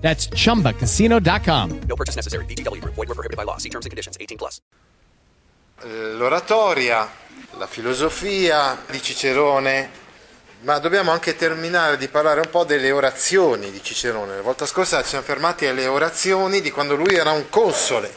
[0.00, 1.80] That's chumbacasino.com.
[1.86, 2.44] No purchase necessary.
[2.46, 2.94] VGW Group.
[2.96, 3.58] Void were prohibited by law.
[3.58, 4.16] See terms and conditions.
[4.18, 4.60] 18 plus.
[5.86, 7.08] l'oratoria,
[7.56, 9.98] la filosofia di Cicerone,
[10.60, 14.36] ma dobbiamo anche terminare di parlare un po' delle orazioni di Cicerone.
[14.36, 18.12] La volta scorsa ci siamo fermati alle orazioni di quando lui era un console.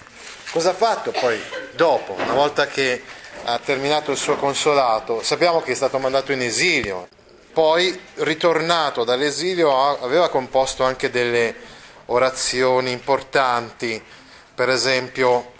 [0.51, 1.39] Cosa ha fatto poi
[1.75, 3.01] dopo, una volta che
[3.45, 5.23] ha terminato il suo consolato?
[5.23, 7.07] Sappiamo che è stato mandato in esilio,
[7.53, 11.71] poi ritornato dall'esilio aveva composto anche delle
[12.07, 14.01] orazioni importanti,
[14.55, 15.51] per esempio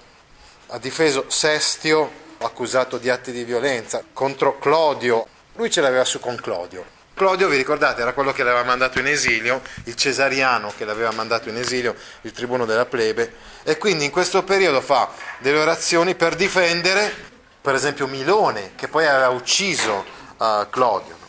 [0.68, 6.36] ha difeso Sestio accusato di atti di violenza contro Clodio, lui ce l'aveva su con
[6.36, 7.02] Clodio.
[7.16, 11.48] Clodio, vi ricordate, era quello che l'aveva mandato in esilio, il cesariano che l'aveva mandato
[11.48, 16.36] in esilio, il tribuno della plebe, e quindi in questo periodo fa delle orazioni per
[16.36, 17.14] difendere,
[17.62, 20.04] per esempio, Milone, che poi aveva ucciso
[20.38, 21.23] uh, Clodio.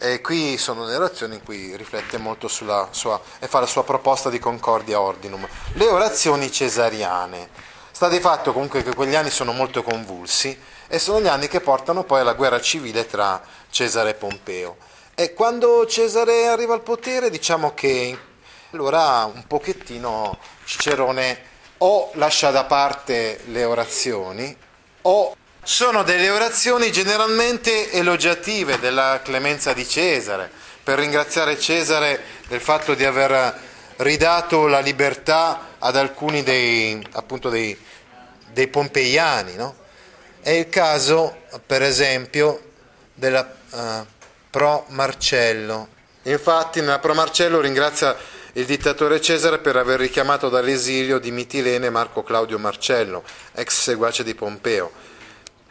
[0.00, 3.82] E qui sono le orazioni in cui riflette molto sulla sua e fa la sua
[3.82, 5.44] proposta di concordia ordinum.
[5.72, 7.48] Le orazioni cesariane.
[7.90, 11.60] Sta di fatto comunque che quegli anni sono molto convulsi e sono gli anni che
[11.60, 14.76] portano poi alla guerra civile tra Cesare e Pompeo.
[15.16, 18.16] E quando Cesare arriva al potere, diciamo che
[18.70, 21.42] allora un pochettino Cicerone
[21.78, 24.56] o lascia da parte le orazioni
[25.02, 25.34] o
[25.68, 30.50] sono delle orazioni generalmente elogiative della clemenza di Cesare,
[30.82, 33.54] per ringraziare Cesare del fatto di aver
[33.96, 37.78] ridato la libertà ad alcuni dei, appunto dei,
[38.50, 39.56] dei pompeiani.
[39.56, 39.76] No?
[40.40, 42.70] È il caso, per esempio,
[43.12, 44.06] della uh,
[44.48, 45.88] Pro Marcello.
[46.22, 48.16] Infatti, nella Pro Marcello ringrazia
[48.54, 54.34] il dittatore Cesare per aver richiamato dall'esilio di Mitilene Marco Claudio Marcello, ex seguace di
[54.34, 55.07] Pompeo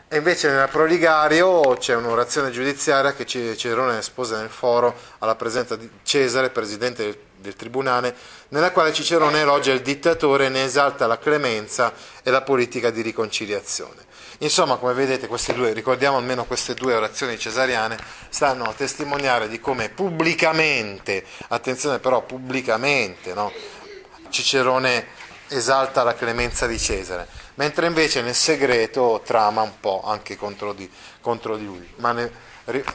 [0.09, 5.90] e invece nella Proligario c'è un'orazione giudiziaria che Cicerone espose nel foro alla presenza di
[6.03, 8.16] Cesare, presidente del, del tribunale,
[8.50, 11.91] nella quale Cicerone elogia il dittatore e ne esalta la clemenza
[12.23, 14.06] e la politica di riconciliazione.
[14.40, 17.97] Insomma, come vedete, due, ricordiamo almeno queste due orazioni cesariane,
[18.29, 23.51] stanno a testimoniare di come pubblicamente, attenzione però pubblicamente, no?
[24.29, 25.07] Cicerone
[25.50, 30.90] esalta la clemenza di Cesare mentre invece nel segreto trama un po' anche contro di,
[31.22, 32.31] contro di lui, ma ne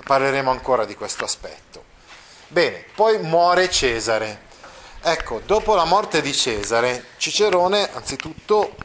[0.05, 1.85] parleremo ancora di questo aspetto.
[2.49, 4.51] Bene, poi muore Cesare.
[5.01, 8.77] Ecco, dopo la morte di Cesare, Cicerone anzitutto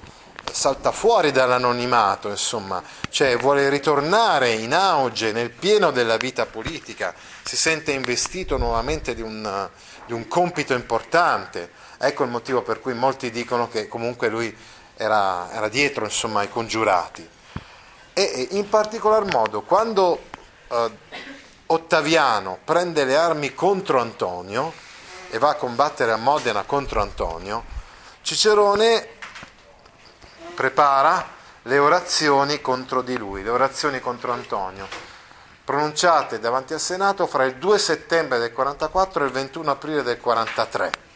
[0.51, 7.13] salta fuori dall'anonimato, insomma, cioè vuole ritornare in auge nel pieno della vita politica,
[7.43, 9.69] si sente investito nuovamente di un,
[10.07, 11.69] di un compito importante.
[11.99, 14.55] Ecco il motivo per cui molti dicono che comunque lui
[14.97, 17.27] era, era dietro insomma, ai congiurati.
[18.13, 20.19] E in particolar modo quando
[20.67, 20.91] eh,
[21.67, 24.73] Ottaviano prende le armi contro Antonio
[25.29, 27.63] e va a combattere a Modena contro Antonio,
[28.21, 29.07] Cicerone
[30.55, 34.87] prepara le orazioni contro di lui, le orazioni contro Antonio,
[35.63, 40.19] pronunciate davanti al Senato fra il 2 settembre del 44 e il 21 aprile del
[40.19, 41.06] 43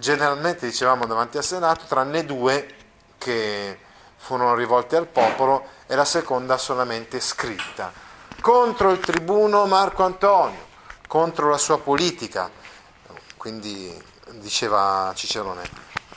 [0.00, 2.74] generalmente dicevamo davanti al Senato, tranne due
[3.16, 3.78] che
[4.16, 7.92] furono rivolte al popolo e la seconda solamente scritta.
[8.40, 10.66] Contro il tribuno Marco Antonio,
[11.06, 12.50] contro la sua politica.
[13.36, 14.02] Quindi
[14.32, 15.62] diceva Cicerone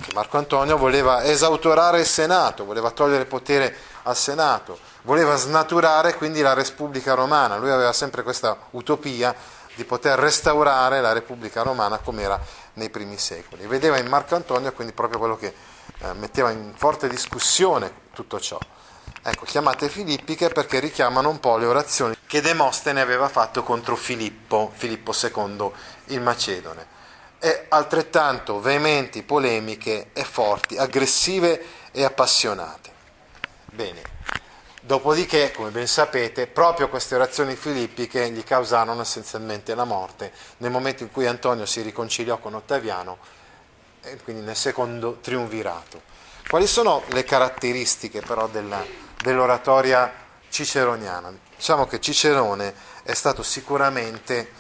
[0.02, 6.42] che Marco Antonio voleva esautorare il Senato, voleva togliere potere al Senato, voleva snaturare quindi
[6.42, 7.58] la Repubblica Romana.
[7.58, 9.34] Lui aveva sempre questa utopia
[9.76, 12.40] di poter restaurare la Repubblica Romana come era
[12.74, 13.68] nei primi secoli.
[13.68, 15.54] Vedeva in Marco Antonio quindi proprio quello che
[16.00, 18.58] eh, metteva in forte discussione tutto ciò.
[19.26, 24.72] Ecco, chiamate filippiche perché richiamano un po' le orazioni che Demostene aveva fatto contro Filippo,
[24.74, 25.72] Filippo II
[26.08, 27.02] il Macedone.
[27.40, 32.92] E altrettanto veementi, polemiche e forti, aggressive e appassionate.
[33.66, 34.02] Bene,
[34.86, 41.04] Dopodiché, come ben sapete, proprio queste orazioni filippiche gli causarono essenzialmente la morte nel momento
[41.04, 43.18] in cui Antonio si riconciliò con Ottaviano,
[44.02, 46.02] e quindi nel secondo triunvirato.
[46.50, 48.84] Quali sono le caratteristiche però della,
[49.24, 50.12] dell'oratoria
[50.50, 51.34] ciceroniana?
[51.56, 54.52] Diciamo che Cicerone è stato sicuramente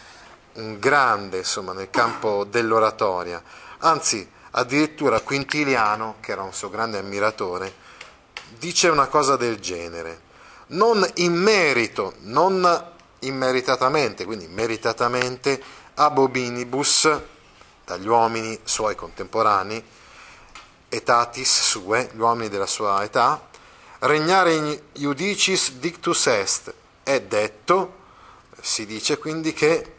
[0.53, 3.43] un grande insomma, nel campo dell'oratoria,
[3.79, 7.81] anzi addirittura Quintiliano, che era un suo grande ammiratore,
[8.57, 10.21] dice una cosa del genere,
[10.67, 15.61] non in merito, non immeritatamente, quindi meritatamente,
[15.95, 17.09] abobinibus,
[17.85, 19.83] dagli uomini suoi contemporanei,
[20.89, 23.41] etatis sue, gli uomini della sua età,
[23.99, 26.73] regnare in iudicis dictus est,
[27.03, 28.01] è detto,
[28.61, 29.95] si dice quindi che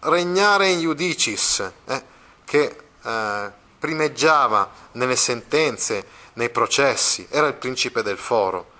[0.00, 2.02] regnare in iudicis, eh,
[2.44, 6.04] che eh, primeggiava nelle sentenze,
[6.38, 8.76] nei processi, era il principe del foro.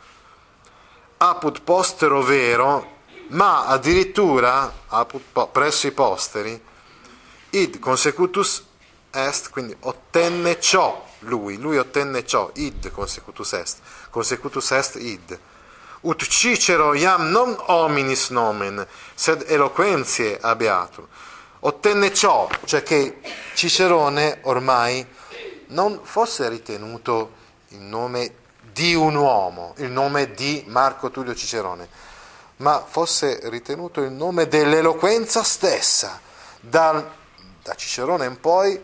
[1.18, 2.96] Apud postero vero,
[3.30, 6.62] ma addirittura apud, presso i posteri,
[7.50, 8.64] id consecutus
[9.10, 13.78] est, quindi ottenne ciò lui, lui ottenne ciò, id consecutus est,
[14.10, 15.38] consecutus est id.
[16.02, 21.08] Ut Cicero iam non hominis nomen, sed eloquentie abeatur.
[21.60, 23.18] Ottenne ciò, cioè che
[23.54, 25.04] Cicerone ormai
[25.70, 27.34] non fosse ritenuto
[27.68, 28.34] il nome
[28.72, 31.88] di un uomo, il nome di Marco Tullio Cicerone,
[32.56, 36.20] ma fosse ritenuto il nome dell'eloquenza stessa.
[36.60, 37.08] Da,
[37.62, 38.80] da Cicerone in poi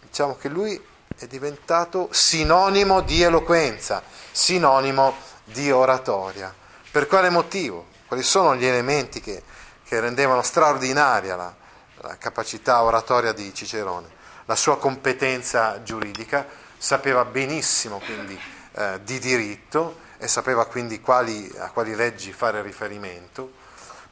[0.00, 0.80] diciamo che lui
[1.16, 5.14] è diventato sinonimo di eloquenza, sinonimo
[5.44, 6.54] di oratoria.
[6.90, 7.86] Per quale motivo?
[8.06, 9.42] Quali sono gli elementi che,
[9.84, 11.54] che rendevano straordinaria la,
[12.02, 14.16] la capacità oratoria di Cicerone?
[14.46, 16.46] La sua competenza giuridica,
[16.78, 18.38] sapeva benissimo quindi
[18.72, 23.52] eh, di diritto e sapeva quindi quali, a quali leggi fare riferimento.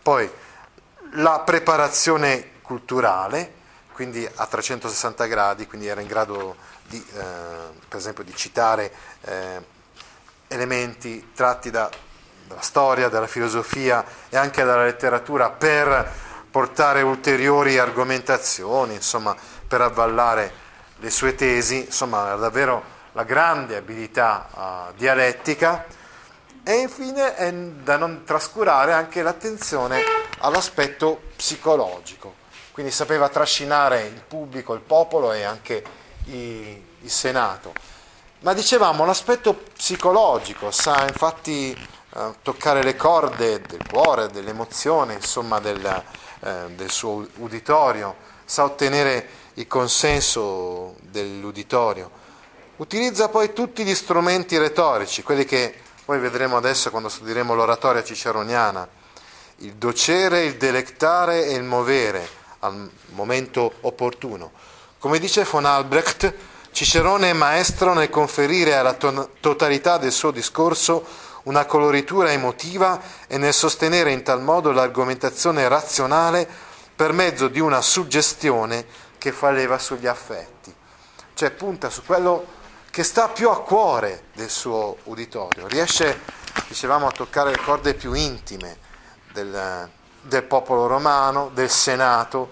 [0.02, 0.30] Poi
[1.12, 3.52] la preparazione culturale,
[3.92, 7.22] quindi a 360 gradi, quindi era in grado di, eh,
[7.88, 8.92] per esempio di citare
[9.22, 9.64] eh,
[10.48, 11.90] elementi tratti da,
[12.46, 19.36] dalla storia, dalla filosofia e anche dalla letteratura per portare ulteriori argomentazioni, insomma,
[19.66, 20.64] per avvallare
[20.98, 25.86] le sue tesi, insomma, davvero la grande abilità uh, dialettica
[26.62, 30.02] e infine è da non trascurare anche l'attenzione
[30.38, 32.34] all'aspetto psicologico,
[32.72, 35.82] quindi sapeva trascinare il pubblico, il popolo e anche
[36.24, 37.72] i, il Senato.
[38.40, 46.02] Ma dicevamo l'aspetto psicologico, sa infatti eh, toccare le corde del cuore, dell'emozione, insomma del,
[46.40, 52.10] eh, del suo uditorio, sa ottenere il consenso dell'uditorio.
[52.76, 55.74] Utilizza poi tutti gli strumenti retorici, quelli che
[56.04, 58.86] poi vedremo adesso quando studieremo l'oratoria ciceroniana,
[59.58, 62.28] il docere, il delectare e il movere
[62.60, 64.52] al momento opportuno.
[64.98, 66.32] Come dice von Albrecht,
[66.70, 71.04] Cicerone è maestro nel conferire alla to- totalità del suo discorso
[71.44, 76.46] una coloritura emotiva e nel sostenere in tal modo l'argomentazione razionale
[76.94, 78.84] per mezzo di una suggestione
[79.26, 80.72] che fa leva sugli affetti,
[81.34, 82.46] cioè punta su quello
[82.92, 86.20] che sta più a cuore del suo uditorio, riesce,
[86.68, 88.78] dicevamo, a toccare le corde più intime
[89.32, 89.90] del,
[90.22, 92.48] del popolo romano, del Senato,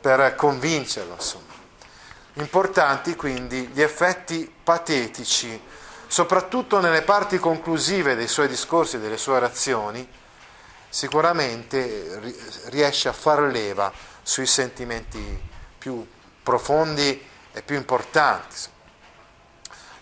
[0.00, 1.52] per convincerlo, insomma.
[2.32, 5.62] Importanti quindi gli effetti patetici,
[6.08, 10.08] soprattutto nelle parti conclusive dei suoi discorsi e delle sue orazioni,
[10.88, 12.20] sicuramente
[12.70, 15.47] riesce a far leva sui sentimenti
[15.78, 16.06] più
[16.42, 18.56] profondi e più importanti.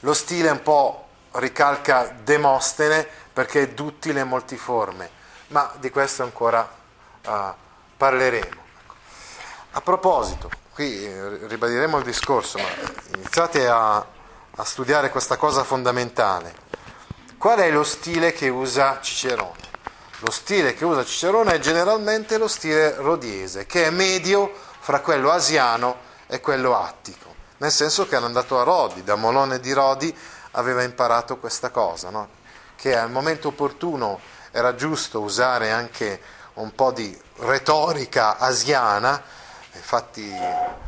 [0.00, 5.10] Lo stile un po' ricalca Demostene perché è duttile e multiforme,
[5.48, 6.68] ma di questo ancora
[7.24, 7.32] uh,
[7.96, 8.64] parleremo.
[9.72, 12.68] A proposito, qui eh, ribadiremo il discorso, ma
[13.14, 16.54] iniziate a, a studiare questa cosa fondamentale.
[17.36, 19.64] Qual è lo stile che usa Cicerone?
[20.20, 24.50] Lo stile che usa Cicerone è generalmente lo stile rodiese, che è medio
[24.86, 25.96] fra quello asiano
[26.28, 30.16] e quello attico, nel senso che era andato a Rodi, da Molone di Rodi
[30.52, 32.28] aveva imparato questa cosa, no?
[32.76, 34.20] che al momento opportuno
[34.52, 36.20] era giusto usare anche
[36.54, 39.20] un po' di retorica asiana,
[39.72, 40.32] Infatti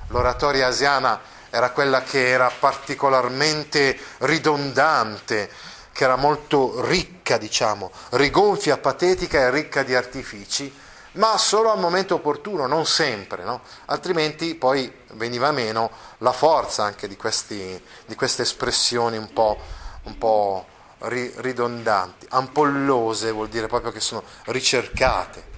[0.06, 5.50] l'oratoria asiana era quella che era particolarmente ridondante,
[5.90, 10.72] che era molto ricca, diciamo, rigonfia, patetica e ricca di artifici,
[11.18, 13.60] ma solo al momento opportuno, non sempre, no?
[13.86, 19.58] altrimenti poi veniva meno la forza anche di, questi, di queste espressioni un po',
[20.04, 20.66] un po'
[20.98, 25.56] ridondanti, ampollose vuol dire proprio che sono ricercate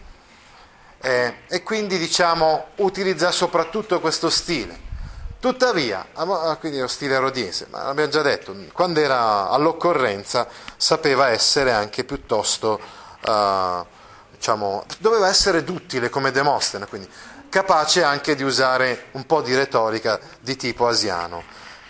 [1.00, 4.88] eh, e quindi diciamo utilizza soprattutto questo stile.
[5.40, 11.73] Tuttavia, ah, quindi lo stile rodiese, ma abbiamo già detto, quando era all'occorrenza sapeva essere
[11.73, 12.79] anche piuttosto,
[13.26, 13.87] uh,
[14.41, 17.07] diciamo, doveva essere duttile come Demostene, quindi
[17.51, 21.45] capace anche di usare un po' di retorica di tipo asiano.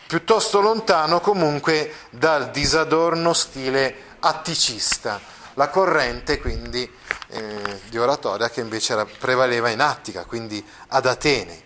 [0.09, 5.21] piuttosto lontano comunque dal disadorno stile atticista,
[5.55, 6.91] la corrente quindi
[7.29, 11.63] eh, di oratoria che invece era, prevaleva in Attica, quindi ad Atene.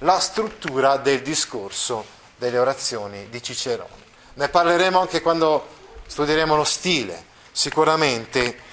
[0.00, 2.04] La struttura del discorso
[2.36, 4.06] delle orazioni di Cicerone.
[4.34, 5.66] Ne parleremo anche quando
[6.06, 7.24] studieremo lo stile.
[7.50, 8.66] Sicuramente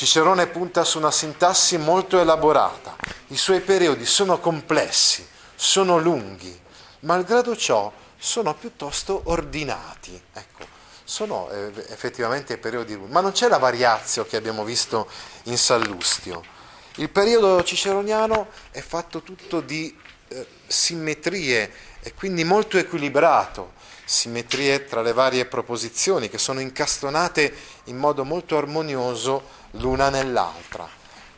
[0.00, 6.58] Cicerone punta su una sintassi molto elaborata, i suoi periodi sono complessi, sono lunghi,
[7.00, 10.18] malgrado ciò sono piuttosto ordinati.
[10.32, 10.64] Ecco,
[11.04, 15.06] sono eh, effettivamente periodi lunghi, ma non c'è la variazio che abbiamo visto
[15.42, 16.42] in Sallustio.
[16.94, 19.94] Il periodo ciceroniano è fatto tutto di
[20.28, 23.72] eh, simmetrie e quindi molto equilibrato,
[24.06, 27.54] simmetrie tra le varie proposizioni che sono incastonate
[27.84, 30.88] in modo molto armonioso l'una nell'altra.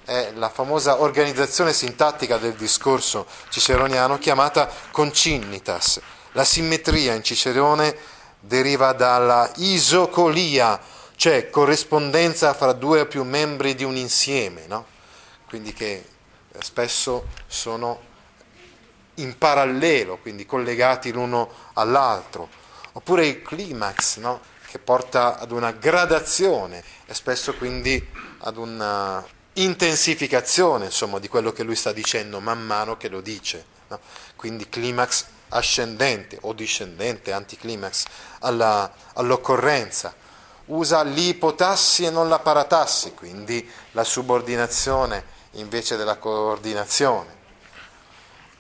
[0.05, 6.01] È la famosa organizzazione sintattica del discorso ciceroniano chiamata concinnitas.
[6.33, 7.95] La simmetria in Cicerone
[8.41, 10.81] deriva dalla isocolia,
[11.15, 14.87] cioè corrispondenza fra due o più membri di un insieme, no?
[15.47, 16.05] quindi che
[16.59, 18.01] spesso sono
[19.17, 22.49] in parallelo, quindi collegati l'uno all'altro,
[22.93, 24.41] oppure il climax, no?
[24.73, 28.03] Che porta ad una gradazione e spesso quindi
[28.39, 33.67] ad una intensificazione insomma, di quello che lui sta dicendo man mano che lo dice.
[33.89, 34.01] No?
[34.35, 38.05] Quindi climax ascendente o discendente, anticlimax,
[38.39, 40.15] alla, all'occorrenza.
[40.67, 47.41] Usa l'ipotassi e non la paratassi, quindi la subordinazione invece della coordinazione.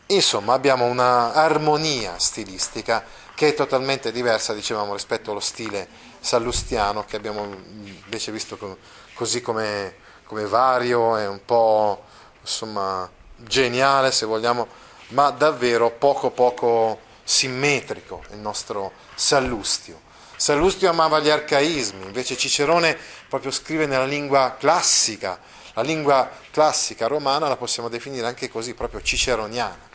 [0.09, 3.02] Insomma, abbiamo una armonia stilistica
[3.34, 5.88] che è totalmente diversa, dicevamo, rispetto allo stile
[6.20, 8.78] sallustiano che abbiamo invece visto
[9.14, 12.04] così come, come vario e un po'
[12.40, 14.66] insomma, geniale, se vogliamo,
[15.08, 20.10] ma davvero poco poco simmetrico il nostro Sallustio.
[20.36, 22.98] Sallustio amava gli arcaismi, invece Cicerone
[23.28, 25.38] proprio scrive nella lingua classica,
[25.74, 29.90] la lingua classica romana la possiamo definire anche così, proprio ciceroniana.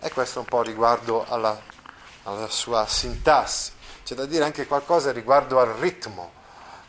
[0.00, 1.60] E questo un po' riguardo alla,
[2.32, 3.72] alla sua sintassi.
[4.04, 6.32] C'è da dire anche qualcosa riguardo al ritmo,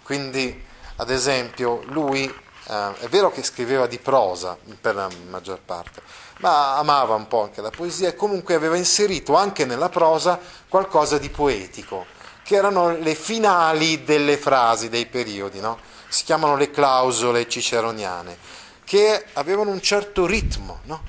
[0.03, 0.63] quindi
[0.97, 6.01] ad esempio lui eh, è vero che scriveva di prosa per la maggior parte,
[6.37, 11.17] ma amava un po' anche la poesia e comunque aveva inserito anche nella prosa qualcosa
[11.17, 12.05] di poetico,
[12.43, 15.77] che erano le finali delle frasi, dei periodi, no?
[16.07, 18.37] si chiamano le clausole ciceroniane,
[18.83, 21.03] che avevano un certo ritmo, no?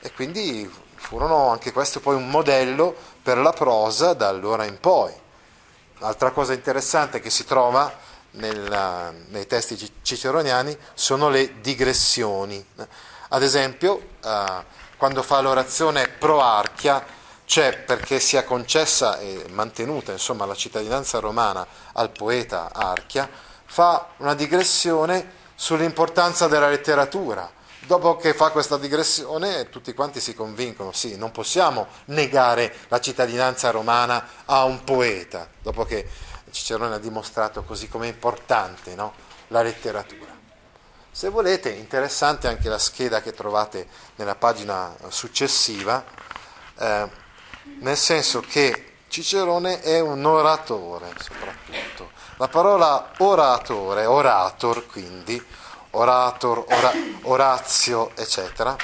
[0.00, 0.70] e quindi
[1.06, 5.12] furono anche questo poi un modello per la prosa da allora in poi.
[6.00, 7.92] Altra cosa interessante che si trova
[8.32, 12.64] nella, nei testi ciceroniani sono le digressioni.
[13.28, 14.64] Ad esempio, eh,
[14.96, 17.04] quando fa l'orazione pro archia,
[17.46, 23.30] c'è perché sia concessa e mantenuta insomma, la cittadinanza romana al poeta Archia,
[23.64, 27.48] fa una digressione sull'importanza della letteratura.
[27.86, 33.70] Dopo che fa questa digressione, tutti quanti si convincono, sì, non possiamo negare la cittadinanza
[33.70, 36.08] romana a un poeta, dopo che
[36.50, 39.12] Cicerone ha dimostrato così come importante no?
[39.48, 40.34] la letteratura.
[41.12, 46.04] Se volete, interessante anche la scheda che trovate nella pagina successiva,
[46.78, 47.08] eh,
[47.78, 52.10] nel senso che Cicerone è un oratore soprattutto.
[52.38, 55.40] La parola oratore, orator quindi,
[55.96, 58.76] orator, ora, orazio, eccetera,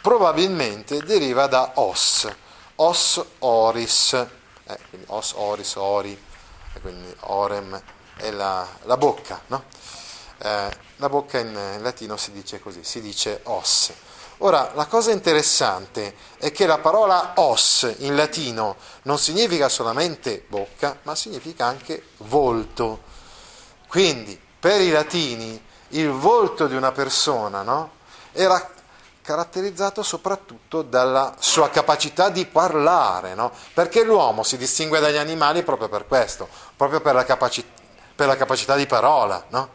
[0.00, 2.28] probabilmente deriva da os,
[2.76, 6.20] os oris, eh, quindi os oris, ori,
[6.80, 7.80] quindi orem
[8.16, 9.64] è la, la bocca, no?
[10.38, 13.92] eh, la bocca in latino si dice così, si dice os.
[14.38, 20.98] Ora, la cosa interessante è che la parola os in latino non significa solamente bocca,
[21.02, 23.02] ma significa anche volto.
[23.86, 27.90] Quindi, per i latini, il volto di una persona no?
[28.32, 28.70] era
[29.22, 33.52] caratterizzato soprattutto dalla sua capacità di parlare, no?
[33.72, 37.64] perché l'uomo si distingue dagli animali proprio per questo, proprio per la, capaci-
[38.14, 39.44] per la capacità di parola.
[39.48, 39.68] No?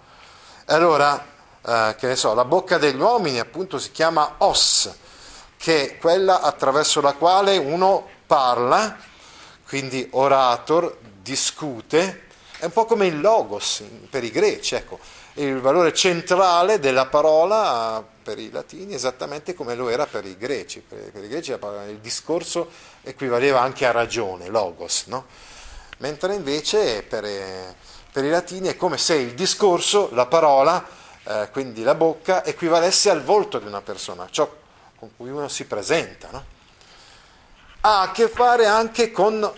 [0.66, 1.26] Allora,
[1.66, 4.94] eh, che ne so, la bocca degli uomini appunto si chiama os,
[5.56, 8.98] che è quella attraverso la quale uno parla,
[9.66, 12.27] quindi orator, discute,
[12.60, 15.00] è un po' come il logos per i greci, ecco,
[15.36, 20.82] il valore centrale della parola per i latini esattamente come lo era per i greci.
[20.82, 22.70] Per, per i greci il discorso
[23.04, 25.26] equivaleva anche a ragione, logos, no?
[26.00, 27.26] mentre invece per,
[28.12, 30.86] per, i latini è come se il discorso, la parola,
[31.24, 34.52] eh, quindi la bocca, equivalesse al volto di una persona, ciò
[34.98, 36.30] con cui uno si presenta.
[36.32, 36.56] No?
[37.82, 39.50] ha a che fare anche con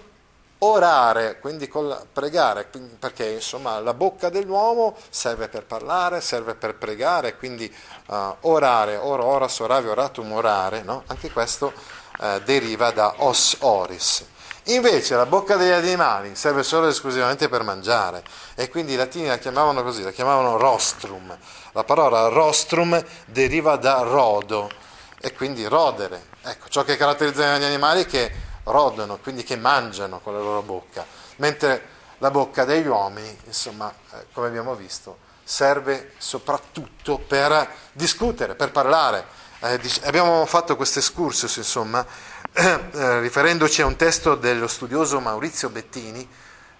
[0.59, 2.67] orare, quindi con pregare,
[2.99, 7.73] perché insomma la bocca dell'uomo serve per parlare, serve per pregare, quindi
[8.07, 11.03] uh, orare, ora, oras, oravi, oratum, orare, no?
[11.07, 11.71] anche questo
[12.19, 14.25] uh, deriva da os oris.
[14.65, 18.21] Invece la bocca degli animali serve solo ed esclusivamente per mangiare
[18.53, 21.35] e quindi i latini la chiamavano così, la chiamavano rostrum.
[21.71, 24.69] La parola rostrum deriva da rodo
[25.19, 26.27] e quindi rodere.
[26.43, 28.31] Ecco, ciò che caratterizza gli animali è che
[28.71, 31.05] rodono, quindi che mangiano con la loro bocca,
[31.37, 38.71] mentre la bocca degli uomini, insomma, eh, come abbiamo visto, serve soprattutto per discutere, per
[38.71, 39.25] parlare.
[39.61, 42.05] Eh, abbiamo fatto questo excursus, insomma,
[42.53, 46.27] eh, riferendoci a un testo dello studioso Maurizio Bettini,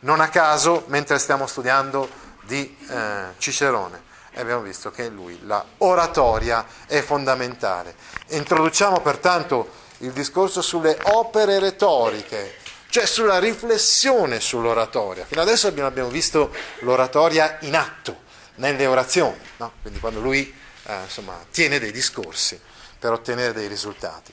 [0.02, 2.10] non a caso, mentre stiamo studiando
[2.44, 4.08] di eh, Cicerone.
[4.36, 7.96] Abbiamo visto che lui la oratoria è fondamentale.
[8.28, 12.58] Introduciamo pertanto il discorso sulle opere retoriche,
[12.90, 15.26] cioè sulla riflessione sull'oratoria.
[15.26, 19.74] Fino adesso abbiamo visto l'oratoria in atto, nelle orazioni, no?
[19.82, 20.54] quindi quando lui
[20.84, 22.60] eh, insomma, tiene dei discorsi
[22.98, 24.32] per ottenere dei risultati,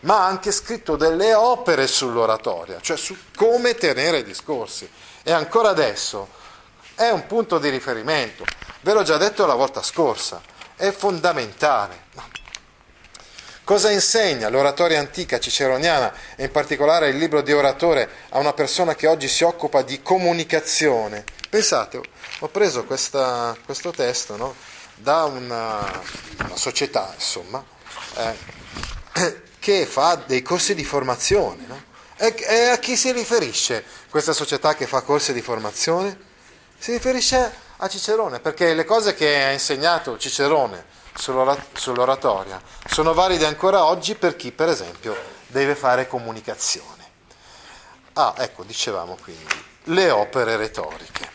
[0.00, 4.88] ma ha anche scritto delle opere sull'oratoria, cioè su come tenere discorsi.
[5.22, 6.28] E ancora adesso
[6.94, 8.44] è un punto di riferimento,
[8.80, 10.40] ve l'ho già detto la volta scorsa,
[10.74, 12.06] è fondamentale.
[13.68, 18.94] Cosa insegna l'oratoria antica ciceroniana e in particolare il libro di oratore a una persona
[18.94, 21.22] che oggi si occupa di comunicazione?
[21.50, 22.00] Pensate,
[22.38, 24.54] ho preso questa, questo testo no,
[24.94, 25.80] da una,
[26.38, 27.62] una, società, insomma,
[28.16, 31.66] eh, che fa dei corsi di formazione.
[31.66, 31.82] No?
[32.16, 36.16] E, e a chi si riferisce questa società che fa corsi di formazione?
[36.78, 43.84] Si riferisce a Cicerone, perché le cose che ha insegnato Cicerone sull'oratoria sono valide ancora
[43.84, 45.16] oggi per chi, per esempio,
[45.48, 47.06] deve fare comunicazione.
[48.14, 51.30] Ah, ecco, dicevamo quindi, le opere retoriche.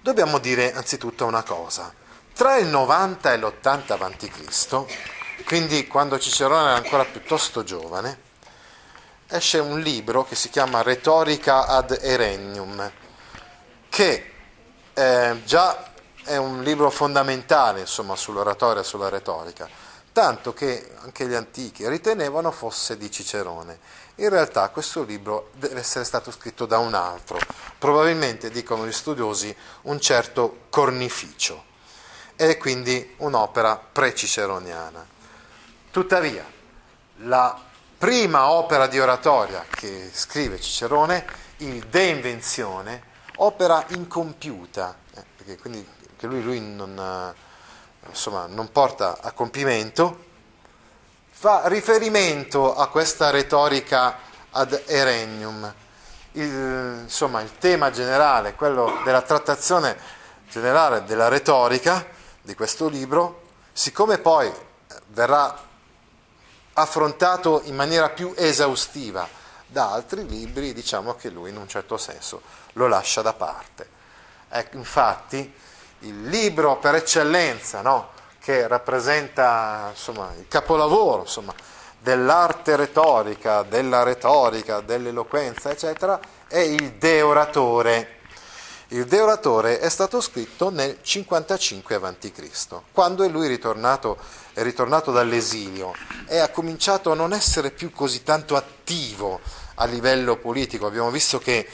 [0.00, 1.92] Dobbiamo dire anzitutto una cosa.
[2.32, 8.20] Tra il 90 e l'80 a.C., quindi quando Cicerone era ancora piuttosto giovane,
[9.28, 12.90] esce un libro che si chiama Retorica ad Erenium,
[13.88, 14.32] che
[14.94, 15.92] eh, già
[16.26, 19.68] è un libro fondamentale insomma, sull'oratoria e sulla retorica,
[20.12, 23.78] tanto che anche gli antichi ritenevano fosse di Cicerone.
[24.16, 27.38] In realtà questo libro deve essere stato scritto da un altro,
[27.78, 31.64] probabilmente, dicono gli studiosi, un certo Cornificio,
[32.34, 35.06] è quindi un'opera pre-ciceroniana.
[35.90, 36.44] Tuttavia,
[37.18, 37.62] la
[37.96, 41.24] prima opera di oratoria che scrive Cicerone,
[41.58, 45.86] il De Invenzione, opera incompiuta, eh, perché quindi
[46.26, 50.24] che lui, lui non, eh, insomma, non porta a compimento,
[51.30, 54.18] fa riferimento a questa retorica
[54.50, 55.74] ad Erenium.
[56.32, 59.96] Il, insomma, il tema generale, quello della trattazione
[60.50, 62.04] generale della retorica
[62.42, 64.52] di questo libro, siccome poi
[65.08, 65.64] verrà
[66.74, 69.26] affrontato in maniera più esaustiva
[69.66, 72.42] da altri libri, diciamo che lui in un certo senso
[72.74, 73.88] lo lascia da parte.
[74.48, 75.52] Ecco, infatti,
[76.00, 78.14] il libro per eccellenza, no?
[78.46, 81.52] che rappresenta insomma, il capolavoro insomma,
[81.98, 88.14] dell'arte retorica, della retorica, dell'eloquenza, eccetera, è il De Oratore.
[88.90, 94.16] Il De Oratore è stato scritto nel 55 a.C., quando è lui ritornato,
[94.52, 95.92] è ritornato dall'esilio
[96.28, 99.40] e ha cominciato a non essere più così tanto attivo
[99.74, 100.86] a livello politico.
[100.86, 101.68] Abbiamo visto che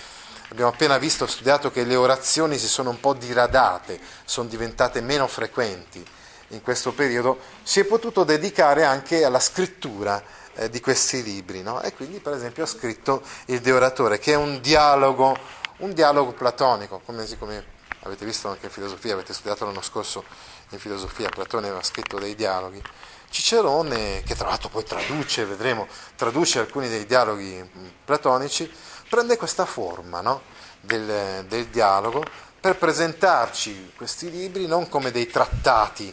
[0.53, 5.27] Abbiamo appena visto, studiato che le orazioni si sono un po' diradate, sono diventate meno
[5.27, 6.05] frequenti
[6.49, 10.23] in questo periodo, si è potuto dedicare anche alla scrittura
[10.57, 11.63] eh, di questi libri.
[11.63, 11.81] No?
[11.81, 15.35] E quindi, per esempio, ha scritto il De Oratore, che è un dialogo,
[15.79, 17.65] un dialogo platonico, come, come
[18.01, 20.23] avete visto anche in filosofia, avete studiato l'anno scorso
[20.69, 22.83] in filosofia, Platone aveva scritto dei dialoghi.
[23.31, 27.71] Cicerone, che tra l'altro poi traduce, vedremo, traduce alcuni dei dialoghi
[28.05, 28.71] platonici,
[29.13, 30.41] prende questa forma no?
[30.81, 32.25] del, del, dialogo
[32.59, 36.11] per presentarci questi libri non come dei trattati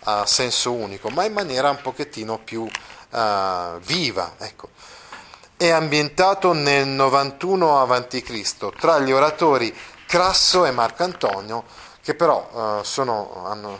[0.00, 4.34] a senso unico, ma in maniera un pochettino più uh, viva.
[4.38, 4.70] Ecco.
[5.56, 8.70] È ambientato nel 91 a.C.
[8.76, 9.72] tra gli oratori
[10.04, 11.62] Crasso e Marcantonio,
[12.02, 13.78] che però uh, sono, hanno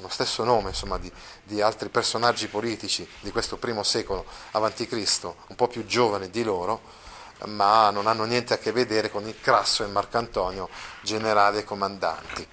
[0.00, 5.56] lo stesso nome insomma, di, di, altri personaggi politici di questo primo secolo a.C., un
[5.56, 6.97] po' più giovani di loro,
[7.46, 10.68] ma non hanno niente a che vedere con il Crasso e Marcantonio,
[11.02, 12.46] generali e comandanti.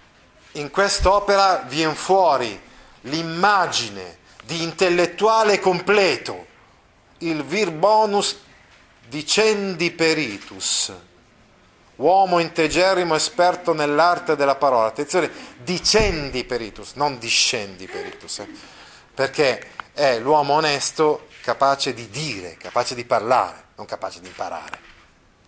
[0.53, 2.61] In quest'opera viene fuori
[3.01, 6.45] l'immagine di intellettuale completo,
[7.19, 8.37] il vir bonus
[9.07, 10.93] dicendi peritus,
[11.95, 14.87] uomo integerrimo esperto nell'arte della parola.
[14.87, 15.31] Attenzione,
[15.63, 18.49] dicendi peritus, non discendi peritus, eh?
[19.13, 24.93] perché è l'uomo onesto capace di dire, capace di parlare, non capace di imparare.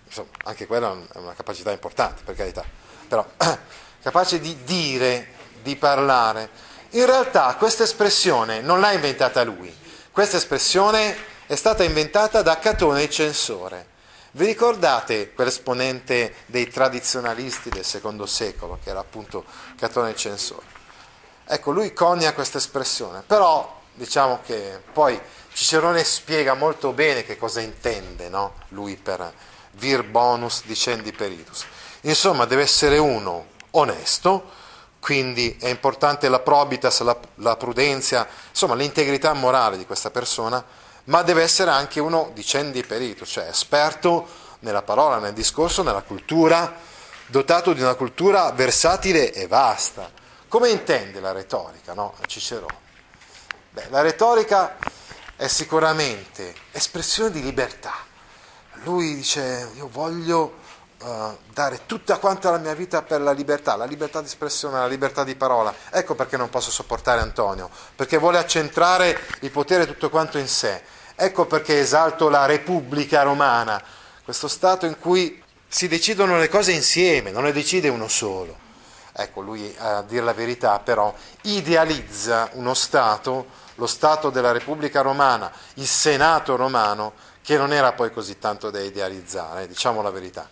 [0.06, 2.64] Insomma, anche quella è una capacità importante, per carità,
[3.08, 3.26] però
[4.02, 6.50] capace di dire, di parlare.
[6.92, 9.76] In realtà questa espressione non l'ha inventata lui,
[10.12, 13.96] questa espressione è stata inventata da Catone il censore.
[14.32, 19.46] Vi ricordate quell'esponente dei tradizionalisti del secondo secolo, che era appunto
[19.78, 20.66] Catone il censore?
[21.46, 25.20] Ecco, lui conia questa espressione, però diciamo che poi
[25.58, 28.54] Cicerone spiega molto bene che cosa intende no?
[28.70, 29.34] lui per
[29.72, 31.66] vir bonus dicendi peritus.
[32.02, 34.52] Insomma, deve essere uno onesto,
[35.00, 40.64] quindi è importante la probitas, la, la prudenza, insomma l'integrità morale di questa persona,
[41.06, 44.28] ma deve essere anche uno dicendi peritus, cioè esperto
[44.60, 46.72] nella parola, nel discorso, nella cultura,
[47.26, 50.08] dotato di una cultura versatile e vasta.
[50.48, 52.14] Come intende la retorica, no?
[52.28, 52.86] Cicerone?
[53.72, 54.78] Beh, la retorica
[55.38, 57.94] è sicuramente espressione di libertà.
[58.84, 60.58] Lui dice, io voglio
[61.00, 64.88] uh, dare tutta quanta la mia vita per la libertà, la libertà di espressione, la
[64.88, 65.74] libertà di parola.
[65.92, 70.82] Ecco perché non posso sopportare Antonio, perché vuole accentrare il potere tutto quanto in sé.
[71.16, 73.82] Ecco perché esalto la Repubblica romana,
[74.24, 78.66] questo Stato in cui si decidono le cose insieme, non le decide uno solo.
[79.14, 85.52] Ecco, lui a dire la verità però idealizza uno Stato, lo Stato della Repubblica romana,
[85.76, 90.50] il Senato romano, che non era poi così tanto da idealizzare, diciamo la verità.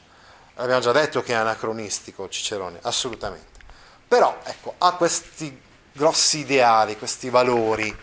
[0.55, 3.59] Abbiamo già detto che è anacronistico Cicerone, assolutamente.
[4.07, 5.61] Però ecco, ha questi
[5.91, 7.93] grossi ideali, questi valori,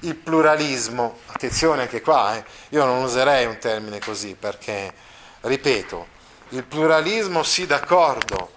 [0.00, 4.92] il pluralismo, attenzione anche qua, eh, io non userei un termine così perché,
[5.40, 6.06] ripeto,
[6.50, 8.50] il pluralismo sì d'accordo,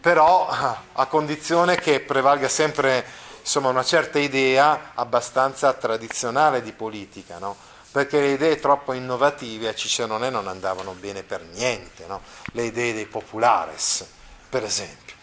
[0.00, 3.04] però a condizione che prevalga sempre
[3.42, 7.56] insomma, una certa idea abbastanza tradizionale di politica, no?
[7.90, 12.22] perché le idee troppo innovative a Cicerone non andavano bene per niente, no?
[12.52, 14.06] le idee dei populares,
[14.48, 15.14] per esempio.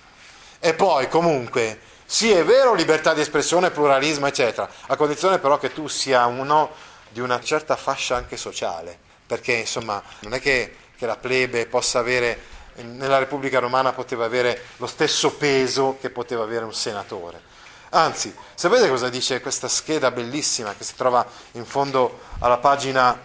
[0.59, 5.73] E poi comunque, sì è vero libertà di espressione, pluralismo, eccetera, a condizione però che
[5.73, 6.69] tu sia uno
[7.09, 11.99] di una certa fascia anche sociale, perché insomma non è che, che la plebe possa
[11.99, 17.49] avere, nella Repubblica Romana poteva avere lo stesso peso che poteva avere un senatore
[17.91, 23.19] Anzi, sapete cosa dice questa scheda bellissima che si trova in fondo alla pagina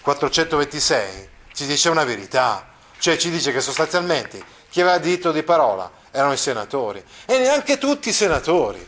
[0.00, 1.30] 426?
[1.52, 2.66] Ci dice una verità,
[2.98, 7.78] cioè ci dice che sostanzialmente chi aveva diritto di parola erano i senatori e neanche
[7.78, 8.84] tutti i senatori.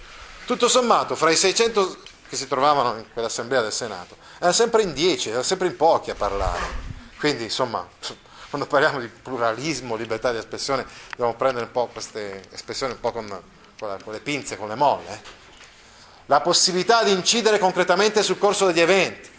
[0.47, 1.97] Tutto sommato, fra i 600
[2.29, 6.11] che si trovavano in quell'assemblea del Senato, erano sempre in 10, erano sempre in pochi
[6.11, 6.61] a parlare.
[7.19, 7.87] Quindi, insomma,
[8.51, 13.13] quando parliamo di pluralismo, libertà di espressione, dobbiamo prendere un po' queste espressioni un po'
[13.13, 13.43] con
[13.79, 15.23] con le pinze, con le molle,
[16.27, 19.31] la possibilità di incidere concretamente sul corso degli eventi.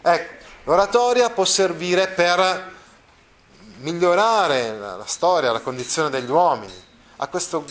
[0.00, 0.32] Ecco,
[0.64, 2.70] l'oratoria può servire per
[3.78, 6.74] migliorare la, la storia, la condizione degli uomini,
[7.16, 7.64] a questo,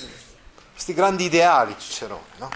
[0.74, 2.24] questi grandi ideali Cicerone.
[2.38, 2.50] No?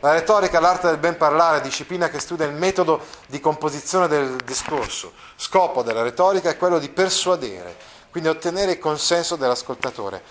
[0.00, 5.14] La retorica, l'arte del ben parlare, disciplina che studia il metodo di composizione del discorso.
[5.34, 7.74] Scopo della retorica è quello di persuadere,
[8.10, 10.22] quindi ottenere il consenso dell'ascoltatore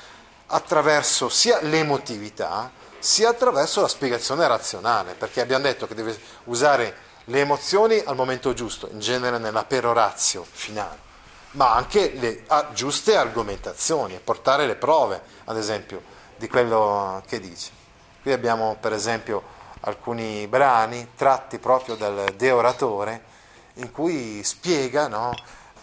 [0.48, 2.72] attraverso sia l'emotività
[3.04, 8.54] sia attraverso la spiegazione razionale, perché abbiamo detto che deve usare le emozioni al momento
[8.54, 10.98] giusto, in genere nella perorazio finale,
[11.52, 16.02] ma anche le giuste argomentazioni portare le prove, ad esempio,
[16.38, 17.72] di quello che dice.
[18.22, 19.44] Qui abbiamo per esempio
[19.82, 23.24] alcuni brani tratti proprio dal De Oratore
[23.76, 25.36] in cui spiega no,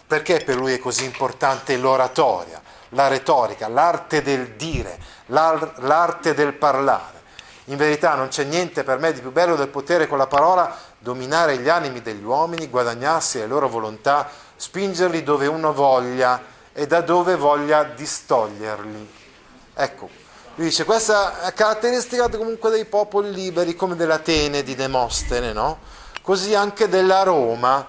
[0.07, 7.19] perché per lui è così importante l'oratoria, la retorica, l'arte del dire, l'arte del parlare.
[7.65, 10.75] In verità non c'è niente per me di più bello del potere con la parola
[10.97, 16.41] dominare gli animi degli uomini, guadagnarsi le loro volontà, spingerli dove uno voglia
[16.73, 19.19] e da dove voglia distoglierli.
[19.73, 20.09] Ecco,
[20.55, 25.79] lui dice questa è caratteristica comunque dei popoli liberi come dell'Atene di Demostene, no?
[26.21, 27.87] Così anche della Roma,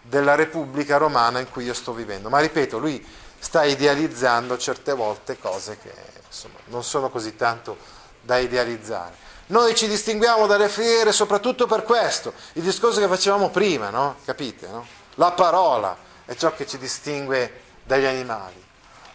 [0.00, 2.28] della Repubblica Romana in cui io sto vivendo.
[2.28, 3.04] Ma ripeto, lui
[3.38, 5.92] sta idealizzando certe volte cose che
[6.26, 7.76] insomma, non sono così tanto
[8.20, 9.26] da idealizzare.
[9.46, 14.16] Noi ci distinguiamo dalle fiere soprattutto per questo, il discorso che facevamo prima, no?
[14.24, 14.66] capite?
[14.66, 14.86] No?
[15.14, 15.96] La parola
[16.26, 18.66] è ciò che ci distingue dagli animali.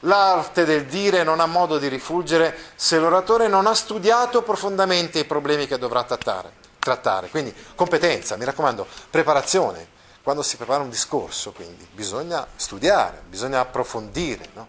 [0.02, 5.26] L'arte del dire non ha modo di rifulgere se l'oratore non ha studiato profondamente i
[5.26, 6.52] problemi che dovrà trattare.
[6.80, 7.30] trattare.
[7.30, 9.88] Quindi competenza, mi raccomando, preparazione,
[10.24, 14.68] quando si prepara un discorso, quindi bisogna studiare, bisogna approfondire, no?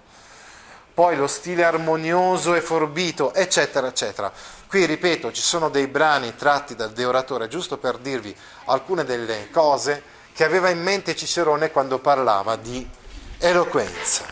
[0.92, 4.32] poi lo stile armonioso e forbito, eccetera, eccetera.
[4.66, 8.34] Qui, ripeto, ci sono dei brani tratti dal De Oratore, giusto per dirvi
[8.66, 12.88] alcune delle cose che aveva in mente Cicerone quando parlava di
[13.38, 14.24] eloquenza.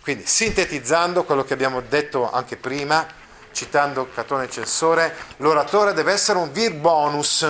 [0.00, 3.06] Quindi, sintetizzando quello che abbiamo detto anche prima,
[3.52, 7.46] citando Catone Censore, l'oratore deve essere un vir bonus,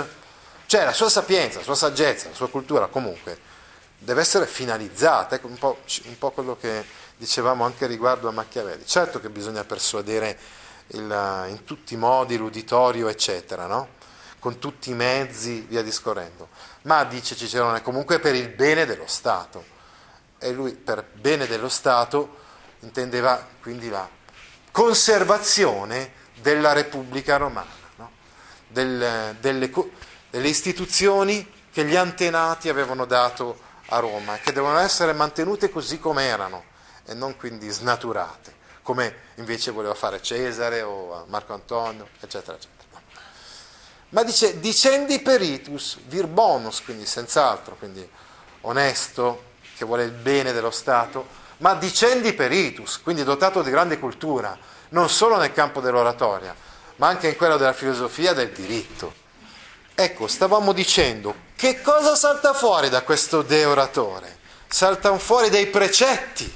[0.70, 3.36] cioè la sua sapienza, la sua saggezza, la sua cultura comunque
[3.98, 6.84] deve essere finalizzata, ecco un po', un po quello che
[7.16, 8.86] dicevamo anche riguardo a Machiavelli.
[8.86, 10.38] Certo che bisogna persuadere
[10.92, 13.88] il, in tutti i modi l'uditorio, eccetera, no?
[14.38, 16.50] con tutti i mezzi, via discorrendo,
[16.82, 19.64] ma dice Cicerone comunque per il bene dello Stato.
[20.38, 22.36] E lui per bene dello Stato
[22.82, 24.08] intendeva quindi la
[24.70, 28.10] conservazione della Repubblica Romana, no?
[28.68, 29.68] Del, delle,
[30.30, 36.24] delle istituzioni che gli antenati avevano dato a Roma che devono essere mantenute così come
[36.24, 36.64] erano
[37.04, 42.78] e non quindi snaturate, come invece voleva fare Cesare o Marco Antonio, eccetera, eccetera.
[44.10, 48.08] Ma dice dicendi peritus, vir bonus, quindi senz'altro, quindi
[48.62, 49.44] onesto,
[49.76, 51.26] che vuole il bene dello Stato,
[51.58, 54.56] ma dicendi peritus, quindi dotato di grande cultura,
[54.90, 56.54] non solo nel campo dell'oratoria,
[56.96, 59.14] ma anche in quello della filosofia del diritto.
[60.02, 64.38] Ecco, stavamo dicendo, che cosa salta fuori da questo deoratore?
[64.66, 66.50] Saltano fuori dei precetti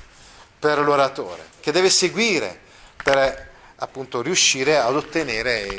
[0.58, 2.58] per l'oratore, che deve seguire
[3.02, 5.78] per appunto riuscire ad ottenere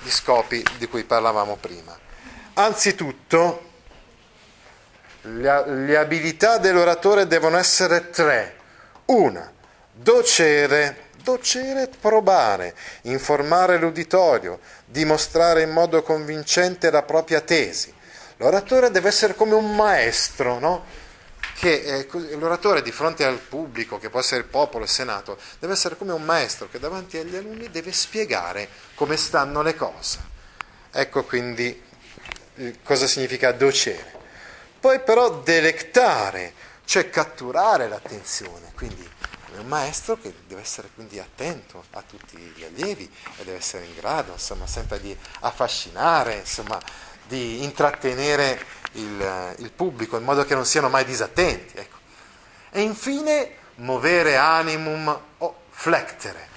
[0.00, 1.94] gli scopi di cui parlavamo prima.
[2.54, 3.70] Anzitutto,
[5.20, 8.56] le abilità dell'oratore devono essere tre.
[9.06, 9.52] Una,
[9.92, 17.92] docere docere probare, informare l'uditorio, dimostrare in modo convincente la propria tesi.
[18.36, 20.84] L'oratore deve essere come un maestro, no?
[21.54, 25.72] che eh, l'oratore di fronte al pubblico, che può essere il popolo, il Senato, deve
[25.72, 30.18] essere come un maestro che davanti agli alunni deve spiegare come stanno le cose.
[30.90, 31.82] Ecco quindi
[32.56, 34.12] eh, cosa significa docere.
[34.78, 36.52] Poi però delectare,
[36.84, 39.08] cioè catturare l'attenzione, quindi
[39.54, 43.84] è un maestro che deve essere quindi attento a tutti gli allievi e deve essere
[43.84, 46.80] in grado, insomma, sempre di affascinare, insomma,
[47.26, 48.60] di intrattenere
[48.92, 51.76] il, il, pubblico in modo che non siano mai disattenti.
[51.76, 51.96] Ecco.
[52.70, 56.48] E infine muovere animum o flectere,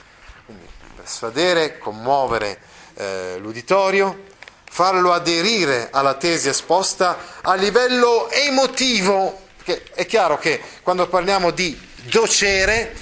[0.46, 2.60] quindi persuadere, commuovere
[2.96, 4.26] eh, l'uditorio,
[4.70, 11.87] farlo aderire alla tesi esposta a livello emotivo, perché è chiaro che quando parliamo di
[12.10, 12.96] docere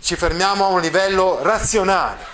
[0.00, 2.24] ci fermiamo a un livello razionale,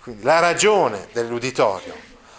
[0.00, 1.94] quindi la ragione dell'uditorio,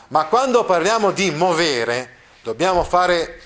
[0.10, 3.42] ma quando parliamo di muovere dobbiamo fare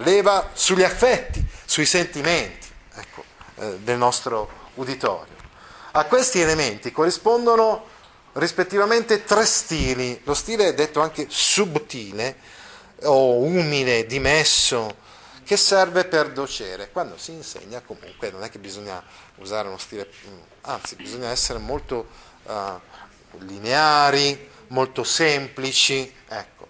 [0.00, 3.24] leva sugli affetti, sui sentimenti ecco,
[3.56, 5.34] eh, del nostro uditorio.
[5.92, 7.86] A questi elementi corrispondono
[8.34, 12.36] rispettivamente tre stili, lo stile è detto anche subtile
[13.02, 15.04] o umile, dimesso,
[15.46, 16.90] che serve per docere.
[16.90, 19.00] Quando si insegna comunque non è che bisogna
[19.36, 22.08] usare uno stile, mm, anzi bisogna essere molto
[22.42, 22.52] uh,
[23.44, 26.12] lineari, molto semplici.
[26.26, 26.66] Ecco.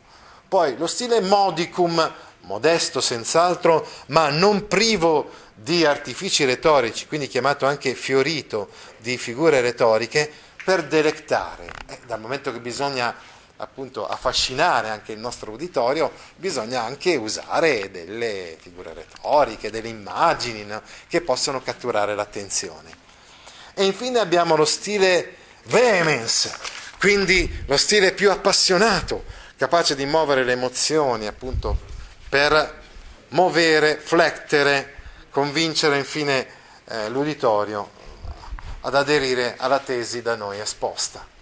[0.47, 7.95] Poi lo stile modicum, modesto senz'altro, ma non privo di artifici retorici, quindi chiamato anche
[7.95, 10.31] fiorito di figure retoriche,
[10.63, 11.71] per delectare.
[11.87, 13.15] Eh, dal momento che bisogna
[13.59, 20.83] appunto affascinare anche il nostro uditorio, bisogna anche usare delle figure retoriche, delle immagini no?
[21.09, 23.05] che possono catturare l'attenzione.
[23.75, 26.55] E infine abbiamo lo stile vehemence,
[26.99, 29.25] quindi lo stile più appassionato,
[29.57, 31.79] capace di muovere le emozioni appunto
[32.29, 32.83] per
[33.29, 34.95] muovere, flettere,
[35.31, 36.47] convincere infine
[36.87, 37.91] eh, l'uditorio
[38.81, 41.36] ad aderire alla tesi da noi esposta.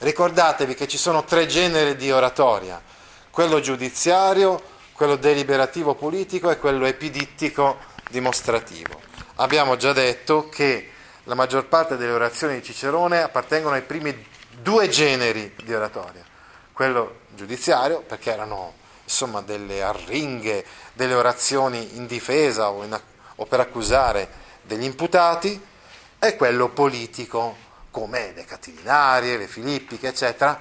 [0.00, 2.80] Ricordatevi che ci sono tre generi di oratoria,
[3.30, 4.58] quello giudiziario,
[4.94, 7.76] quello deliberativo politico e quello epidittico
[8.08, 8.98] dimostrativo.
[9.36, 10.90] Abbiamo già detto che
[11.24, 14.26] la maggior parte delle orazioni di Cicerone appartengono ai primi
[14.62, 16.24] due generi di oratoria,
[16.72, 18.72] quello giudiziario, perché erano
[19.04, 22.98] insomma delle arringhe, delle orazioni in difesa o, in,
[23.36, 24.28] o per accusare
[24.62, 25.60] degli imputati,
[26.18, 27.56] e quello politico,
[27.90, 30.60] come le Catilinarie, le Filippiche, eccetera,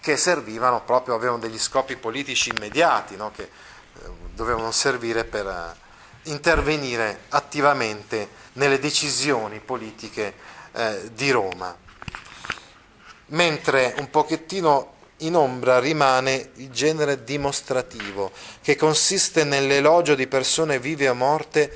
[0.00, 3.30] che servivano proprio, avevano degli scopi politici immediati, no?
[3.34, 3.48] che eh,
[4.34, 10.34] dovevano servire per eh, intervenire attivamente nelle decisioni politiche
[10.72, 11.76] eh, di Roma.
[13.26, 21.08] Mentre un pochettino in ombra rimane il genere dimostrativo, che consiste nell'elogio di persone vive
[21.08, 21.72] o morte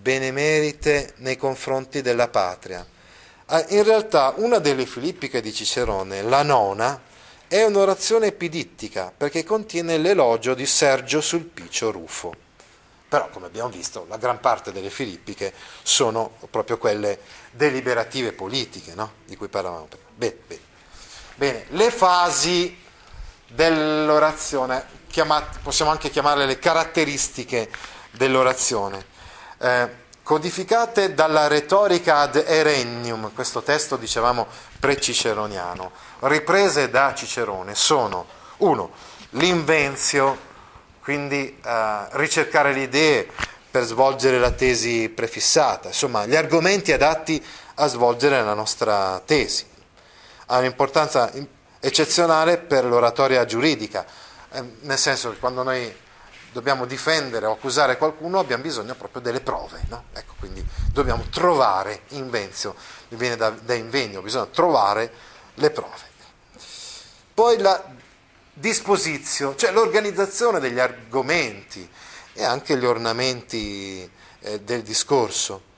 [0.00, 2.86] benemerite nei confronti della patria.
[3.52, 7.00] Ah, in realtà una delle filippiche di Cicerone, la nona,
[7.48, 12.32] è un'orazione epidittica perché contiene l'elogio di Sergio Sulpicio Rufo.
[13.08, 17.18] Però, come abbiamo visto, la gran parte delle filippiche sono proprio quelle
[17.50, 19.14] deliberative politiche, no?
[19.26, 20.04] di cui parlavamo prima.
[20.14, 20.62] Bene, bene.
[21.34, 22.78] bene, le fasi
[23.48, 27.68] dell'orazione, chiamate, possiamo anche chiamarle le caratteristiche
[28.12, 29.04] dell'orazione.
[29.58, 29.88] Eh,
[30.30, 34.46] codificate dalla retorica ad Erennium, questo testo dicevamo
[34.78, 35.90] pre-ciceroniano,
[36.20, 38.26] riprese da Cicerone, sono
[38.58, 38.92] uno,
[39.30, 40.38] l'invenzio,
[41.02, 43.26] quindi eh, ricercare le idee
[43.72, 49.66] per svolgere la tesi prefissata, insomma gli argomenti adatti a svolgere la nostra tesi.
[50.46, 51.32] Ha un'importanza
[51.80, 54.06] eccezionale per l'oratoria giuridica,
[54.52, 55.92] eh, nel senso che quando noi
[56.52, 59.80] dobbiamo difendere o accusare qualcuno, abbiamo bisogno proprio delle prove.
[59.88, 60.04] No?
[60.12, 62.74] Ecco, quindi dobbiamo trovare invenzio,
[63.08, 65.12] viene da, da invegno, bisogna trovare
[65.54, 66.08] le prove.
[67.32, 67.82] Poi la
[68.52, 71.88] disposizione, cioè l'organizzazione degli argomenti
[72.32, 74.08] e anche gli ornamenti
[74.40, 75.68] eh, del discorso.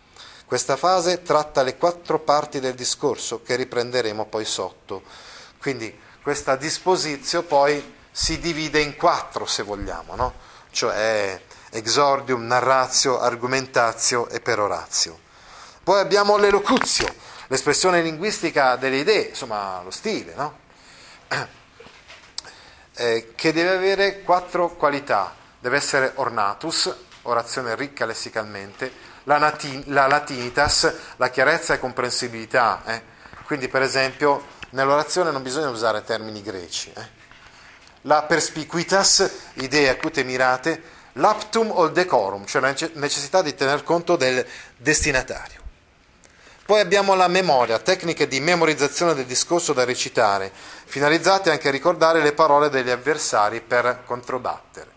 [0.44, 5.02] Questa fase tratta le quattro parti del discorso che riprenderemo poi sotto.
[5.58, 10.50] Quindi questa disposizione poi si divide in quattro, se vogliamo, no?
[10.72, 15.18] Cioè exordium, narratio, argumentatio e peroratio.
[15.82, 17.12] Poi abbiamo l'elocuzio,
[17.46, 20.58] l'espressione linguistica delle idee, insomma lo stile, no?
[22.94, 25.34] eh, che deve avere quattro qualità.
[25.58, 28.92] Deve essere ornatus, orazione ricca lessicalmente,
[29.24, 32.82] la, nati- la latinitas, la chiarezza e comprensibilità.
[32.84, 33.02] Eh?
[33.44, 36.92] Quindi per esempio nell'orazione non bisogna usare termini greci.
[36.96, 37.21] Eh?
[38.02, 40.82] La perspicuitas, idee acute mirate,
[41.14, 44.44] l'aptum o il decorum, cioè la necessità di tener conto del
[44.76, 45.60] destinatario.
[46.64, 50.52] Poi abbiamo la memoria, tecniche di memorizzazione del discorso da recitare,
[50.84, 54.90] finalizzate anche a ricordare le parole degli avversari per controbattere.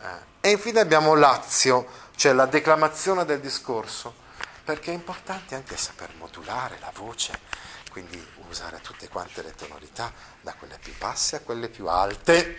[0.00, 4.14] Eh, e infine abbiamo l'azio, cioè la declamazione del discorso,
[4.62, 7.38] perché è importante anche saper modulare la voce,
[7.92, 12.56] quindi usare tutte quante le tonalità, da quelle più basse a quelle più alte,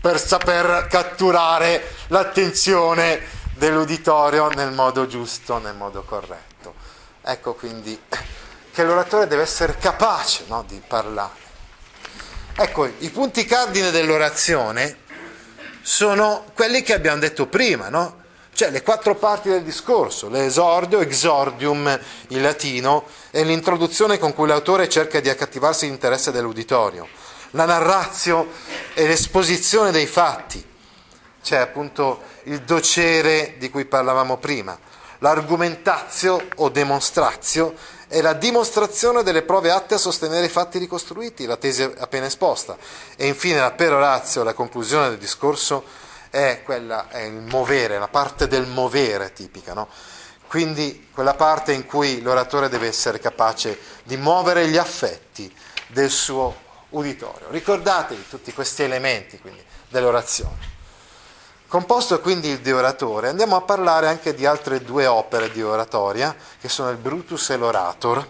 [0.00, 3.20] per saper catturare l'attenzione
[3.54, 6.74] dell'uditorio nel modo giusto, nel modo corretto.
[7.20, 8.00] Ecco quindi
[8.72, 11.44] che l'oratore deve essere capace no, di parlare.
[12.56, 15.00] Ecco, i punti cardine dell'orazione
[15.82, 18.24] sono quelli che abbiamo detto prima, no?
[18.56, 24.88] Cioè le quattro parti del discorso, l'esordio, exordium in latino, e l'introduzione con cui l'autore
[24.88, 27.06] cerca di accattivarsi l'interesse dell'uditorio,
[27.50, 28.48] la narrazio
[28.94, 30.64] e l'esposizione dei fatti,
[31.42, 34.78] cioè appunto il docere di cui parlavamo prima,
[35.18, 37.74] l'argumentazio o demonstrazio
[38.08, 42.78] è la dimostrazione delle prove atte a sostenere i fatti ricostruiti, la tesi appena esposta,
[43.16, 46.04] e infine la perorazio, la conclusione del discorso,
[46.36, 49.88] è, quella, è il movere, la parte del movere tipica, no?
[50.48, 55.52] quindi quella parte in cui l'oratore deve essere capace di muovere gli affetti
[55.86, 56.54] del suo
[56.90, 57.48] uditorio.
[57.48, 60.74] Ricordatevi tutti questi elementi quindi, dell'orazione.
[61.68, 66.36] Composto quindi il De Oratore, andiamo a parlare anche di altre due opere di oratoria,
[66.60, 68.28] che sono il Brutus e l'Orator,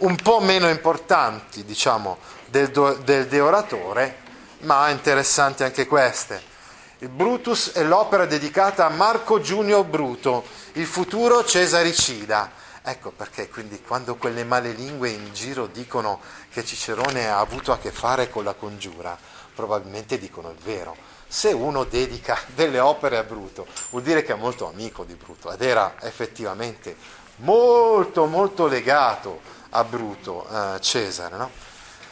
[0.00, 2.70] un po' meno importanti, diciamo, del,
[3.04, 4.16] del De Oratore,
[4.60, 6.56] ma interessanti anche queste.
[7.00, 12.50] Il Brutus è l'opera dedicata a Marco Giunio Bruto, il futuro Cesaricida.
[12.82, 16.18] Ecco perché quindi quando quelle male lingue in giro dicono
[16.50, 19.16] che Cicerone ha avuto a che fare con la congiura,
[19.54, 20.96] probabilmente dicono il vero.
[21.28, 25.52] Se uno dedica delle opere a Bruto, vuol dire che è molto amico di Bruto
[25.52, 26.96] ed era effettivamente
[27.36, 31.36] molto molto legato a Bruto eh, Cesare.
[31.36, 31.48] No?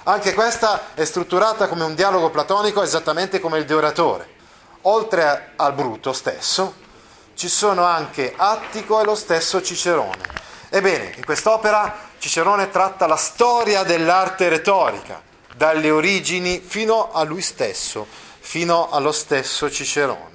[0.05, 4.35] Anche questa è strutturata come un dialogo platonico esattamente come il De Oratore
[4.89, 6.75] oltre al Bruto stesso,
[7.35, 10.25] ci sono anche Attico e lo stesso Cicerone.
[10.69, 15.21] Ebbene, in quest'opera Cicerone tratta la storia dell'arte retorica,
[15.55, 18.07] dalle origini fino a lui stesso,
[18.39, 20.35] fino allo stesso Cicerone.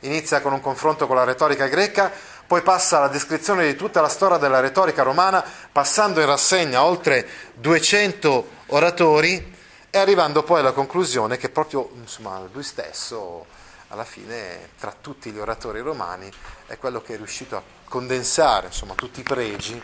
[0.00, 2.10] Inizia con un confronto con la retorica greca,
[2.46, 7.26] poi passa alla descrizione di tutta la storia della retorica romana, passando in rassegna oltre
[7.54, 9.52] 200 oratori
[9.88, 13.46] e arrivando poi alla conclusione che proprio insomma, lui stesso
[13.94, 16.30] alla fine tra tutti gli oratori romani
[16.66, 19.80] è quello che è riuscito a condensare insomma, tutti i pregi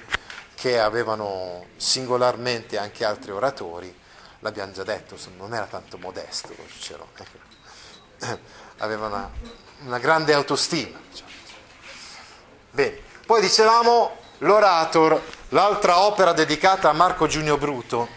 [0.54, 3.98] che avevano singolarmente anche altri oratori
[4.40, 7.38] l'abbiamo già detto, non era tanto modesto ecco.
[8.78, 9.30] aveva una,
[9.84, 10.98] una, grande autostima.
[11.08, 11.30] Diciamo.
[12.70, 18.08] Bene, poi dicevamo l'Orator, l'altra opera dedicata a Marco Giunio Bruto,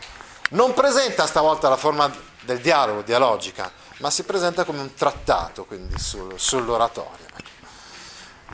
[0.52, 3.72] non presenta stavolta la forma del dialogo, dialogica,
[4.04, 7.26] ma si presenta come un trattato quindi sul, sull'oratorio.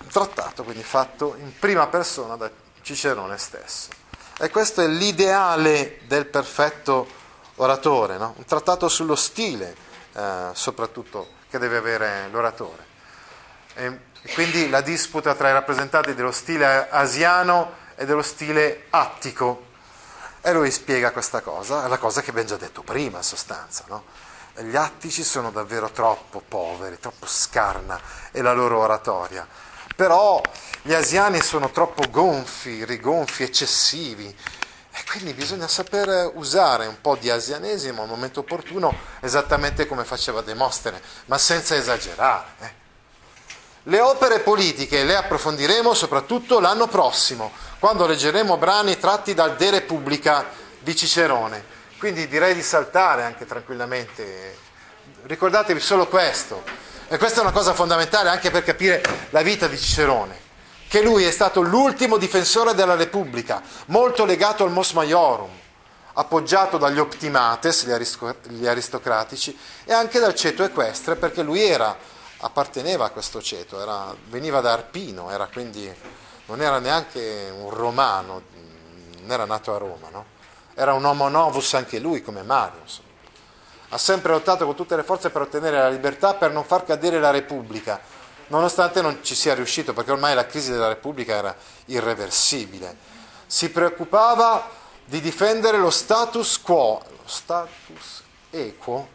[0.04, 2.52] Un trattato quindi fatto in prima persona da
[2.84, 3.90] Cicerone stesso.
[4.38, 7.08] E questo è l'ideale del perfetto
[7.56, 8.36] oratore, no?
[8.38, 9.76] un trattato sullo stile,
[10.14, 12.86] eh, soprattutto che deve avere l'oratore.
[13.74, 14.00] E
[14.36, 19.66] quindi la disputa tra i rappresentanti dello stile asiano e dello stile attico.
[20.42, 23.86] E lui spiega questa cosa, la cosa che abbiamo già detto prima in sostanza.
[23.88, 24.28] No?
[24.62, 28.00] Gli attici sono davvero troppo poveri, troppo scarna
[28.32, 29.48] è la loro oratoria.
[29.96, 30.42] Però
[30.82, 34.26] gli asiani sono troppo gonfi, rigonfi, eccessivi.
[34.92, 40.42] E quindi bisogna saper usare un po' di asianesimo al momento opportuno, esattamente come faceva
[40.42, 42.48] Demostene, ma senza esagerare.
[42.60, 42.74] Eh.
[43.84, 50.46] Le opere politiche le approfondiremo soprattutto l'anno prossimo, quando leggeremo brani tratti dal De Repubblica
[50.80, 51.78] di Cicerone.
[52.00, 54.58] Quindi direi di saltare anche tranquillamente.
[55.24, 56.64] Ricordatevi solo questo.
[57.10, 60.40] E questa è una cosa fondamentale anche per capire la vita di Cicerone,
[60.88, 65.50] che lui è stato l'ultimo difensore della Repubblica, molto legato al Mos Maiorum,
[66.14, 71.98] appoggiato dagli optimates, gli, aristocratici, e anche dal ceto equestre, perché lui era,
[72.38, 75.92] apparteneva a questo ceto, era, veniva da Arpino, era quindi,
[76.46, 78.44] non era neanche un romano,
[79.20, 80.38] non era nato a Roma, no?
[80.80, 83.02] Era un homo novus anche lui come Marius.
[83.90, 87.20] Ha sempre lottato con tutte le forze per ottenere la libertà, per non far cadere
[87.20, 88.00] la Repubblica,
[88.48, 91.54] nonostante non ci sia riuscito, perché ormai la crisi della Repubblica era
[91.86, 92.96] irreversibile.
[93.46, 94.70] Si preoccupava
[95.04, 99.10] di difendere lo status quo, lo status equo,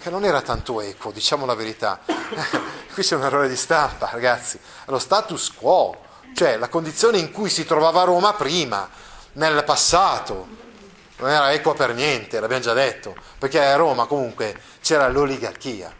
[0.00, 2.00] che non era tanto equo, diciamo la verità.
[2.92, 4.58] Qui c'è un errore di stampa, ragazzi.
[4.86, 5.96] Lo status quo,
[6.34, 8.88] cioè la condizione in cui si trovava Roma prima,
[9.34, 10.62] nel passato,
[11.16, 15.92] non era equa per niente, l'abbiamo già detto, perché a Roma comunque c'era l'oligarchia.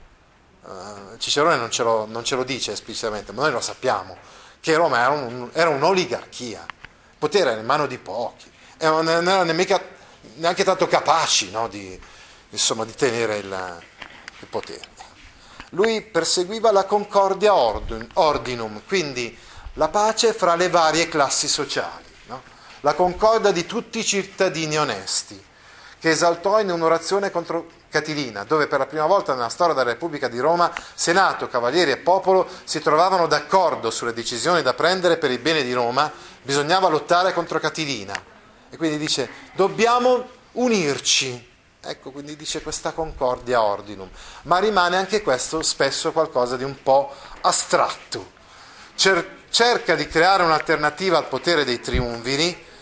[0.63, 4.17] Uh, Cicerone non ce, lo, non ce, lo, dice esplicitamente, ma noi lo sappiamo,
[4.61, 9.09] che Roma era, un, era un'oligarchia, il potere era in mano di pochi, e non
[9.09, 9.53] erano
[10.37, 11.99] neanche tanto capaci no, di,
[12.51, 13.83] insomma, di, tenere il,
[14.41, 14.93] il, potere.
[15.71, 19.37] Lui perseguiva la concordia ordinum, quindi
[19.75, 22.04] la pace fra le varie classi sociali
[22.85, 25.43] la concorda di tutti i cittadini onesti,
[25.99, 30.29] che esaltò in un'orazione contro Catilina, dove per la prima volta nella storia della Repubblica
[30.29, 35.39] di Roma Senato, Cavalieri e popolo si trovavano d'accordo sulle decisioni da prendere per il
[35.39, 36.13] bene di Roma,
[36.43, 38.13] bisognava lottare contro Catilina.
[38.69, 41.53] E quindi dice, dobbiamo unirci.
[41.81, 44.11] Ecco, quindi dice questa concordia ordinum.
[44.43, 48.33] Ma rimane anche questo spesso qualcosa di un po' astratto.
[48.95, 52.73] Cer- cerca di creare un'alternativa al potere dei triunviri,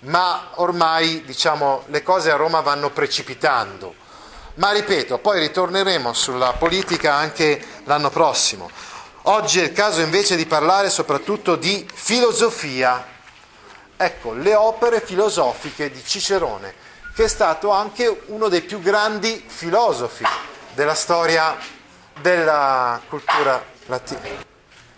[0.00, 3.94] ma ormai diciamo, le cose a Roma vanno precipitando.
[4.54, 8.70] Ma ripeto, poi ritorneremo sulla politica anche l'anno prossimo.
[9.24, 13.06] Oggi è il caso invece di parlare soprattutto di filosofia.
[13.96, 16.74] Ecco, le opere filosofiche di Cicerone,
[17.14, 20.24] che è stato anche uno dei più grandi filosofi
[20.74, 21.56] della storia
[22.20, 24.48] della cultura latina.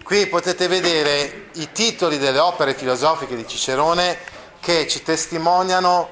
[0.03, 4.19] Qui potete vedere i titoli delle opere filosofiche di Cicerone
[4.63, 6.09] che ci testimoniano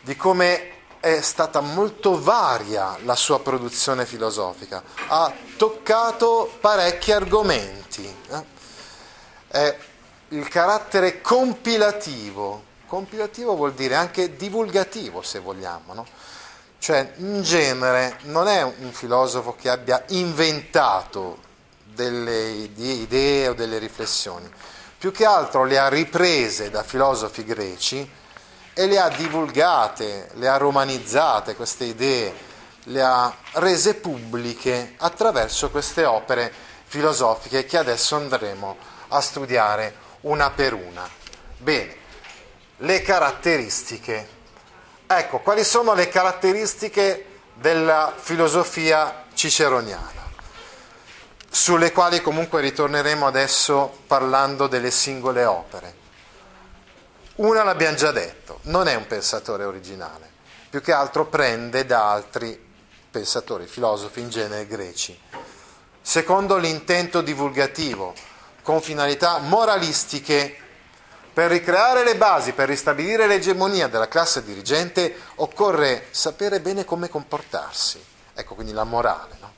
[0.00, 8.12] di come è stata molto varia la sua produzione filosofica, ha toccato parecchi argomenti.
[9.52, 9.76] Eh?
[10.30, 16.06] il carattere compilativo, compilativo vuol dire anche divulgativo se vogliamo, no?
[16.78, 21.38] cioè in genere non è un filosofo che abbia inventato
[21.84, 24.50] delle idee o delle riflessioni,
[25.02, 28.08] più che altro le ha riprese da filosofi greci
[28.72, 32.32] e le ha divulgate, le ha romanizzate queste idee,
[32.84, 36.52] le ha rese pubbliche attraverso queste opere
[36.84, 38.76] filosofiche che adesso andremo
[39.08, 41.10] a studiare una per una.
[41.56, 41.96] Bene,
[42.76, 44.28] le caratteristiche.
[45.04, 50.21] Ecco, quali sono le caratteristiche della filosofia ciceroniana?
[51.54, 55.94] Sulle quali comunque ritorneremo adesso parlando delle singole opere.
[57.36, 60.30] Una l'abbiamo già detto, non è un pensatore originale,
[60.70, 62.58] più che altro prende da altri
[63.10, 65.18] pensatori, filosofi in genere greci.
[66.00, 68.14] Secondo l'intento divulgativo,
[68.62, 70.56] con finalità moralistiche,
[71.34, 78.04] Per ricreare le basi, per ristabilire l'egemonia della classe dirigente, occorre sapere bene come comportarsi.
[78.34, 79.36] Ecco quindi la morale.
[79.40, 79.52] No?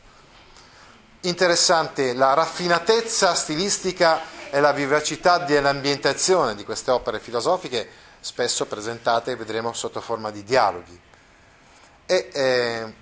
[1.25, 4.21] Interessante la raffinatezza stilistica
[4.51, 7.89] e la vivacità dell'ambientazione di queste opere filosofiche,
[8.21, 11.01] spesso presentate, vedremo, sotto forma di dialoghi.
[12.05, 12.95] E eh,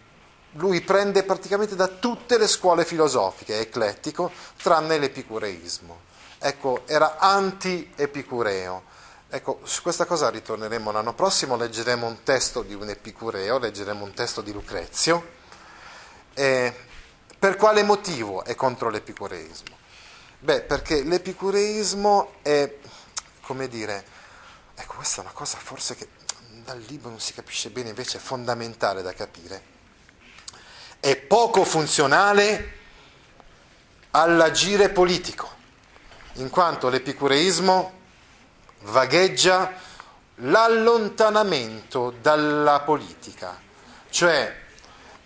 [0.52, 4.30] lui prende praticamente da tutte le scuole filosofiche, eclettico,
[4.62, 6.02] tranne l'epicureismo.
[6.38, 8.84] Ecco, era anti-epicureo.
[9.30, 14.14] Ecco, su questa cosa ritorneremo l'anno prossimo, leggeremo un testo di un epicureo, leggeremo un
[14.14, 15.40] testo di Lucrezio.
[16.34, 16.90] Eh,
[17.42, 19.76] per quale motivo è contro l'epicureismo?
[20.38, 22.72] Beh, perché l'epicureismo è,
[23.40, 24.04] come dire,
[24.76, 26.06] ecco, questa è una cosa forse che
[26.64, 29.60] dal libro non si capisce bene, invece è fondamentale da capire.
[31.00, 32.78] È poco funzionale
[34.12, 35.50] all'agire politico,
[36.34, 37.92] in quanto l'epicureismo
[38.82, 39.72] vagheggia
[40.36, 43.60] l'allontanamento dalla politica,
[44.10, 44.61] cioè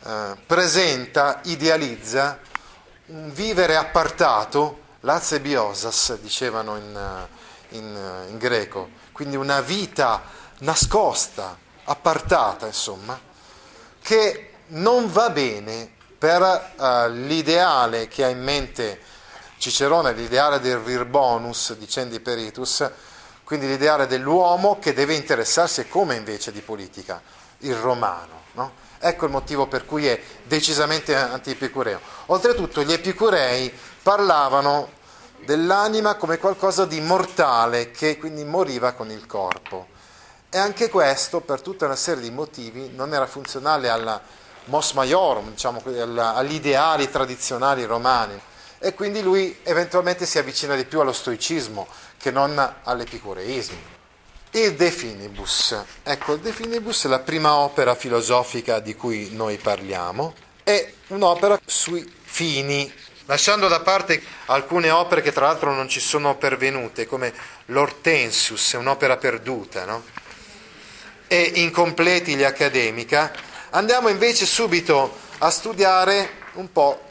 [0.06, 2.38] eh, presenta, idealizza
[3.06, 10.22] un vivere appartato, l'aze biosas dicevano in, eh, in, eh, in greco, quindi una vita
[10.58, 13.18] nascosta, appartata, insomma,
[14.00, 16.40] che non va bene per
[16.76, 19.00] uh, l'ideale che ha in mente
[19.58, 22.88] Cicerone, l'ideale del vir bonus, dicendi peritus,
[23.44, 27.20] quindi l'ideale dell'uomo che deve interessarsi come invece di politica,
[27.58, 28.42] il romano.
[28.52, 28.85] No?
[29.06, 32.00] Ecco il motivo per cui è decisamente anti-epicureo.
[32.26, 34.90] Oltretutto gli epicurei parlavano
[35.44, 39.86] dell'anima come qualcosa di mortale che quindi moriva con il corpo.
[40.50, 44.20] E anche questo, per tutta una serie di motivi, non era funzionale alla
[44.64, 48.36] mos maiorum, diciamo, agli ideali tradizionali romani.
[48.80, 51.86] E quindi lui eventualmente si avvicina di più allo stoicismo
[52.18, 53.95] che non all'epicureismo.
[54.56, 55.76] Il De Finibus.
[56.02, 60.32] Ecco, il De Finibus la prima opera filosofica di cui noi parliamo.
[60.64, 62.90] È un'opera sui fini,
[63.26, 67.34] lasciando da parte alcune opere che tra l'altro non ci sono pervenute, come
[67.66, 70.02] l'Hortensius, è un'opera perduta, no?
[71.26, 73.32] e incompleti gli accademica,
[73.72, 77.02] andiamo invece subito a studiare un po'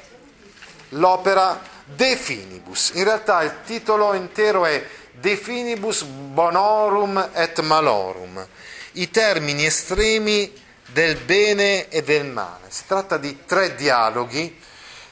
[0.90, 2.94] l'opera De Finibus.
[2.96, 4.84] In realtà il titolo intero è
[5.20, 8.46] De finibus bonorum et malorum,
[8.94, 10.52] i termini estremi
[10.92, 12.66] del bene e del male.
[12.68, 14.60] Si tratta di tre dialoghi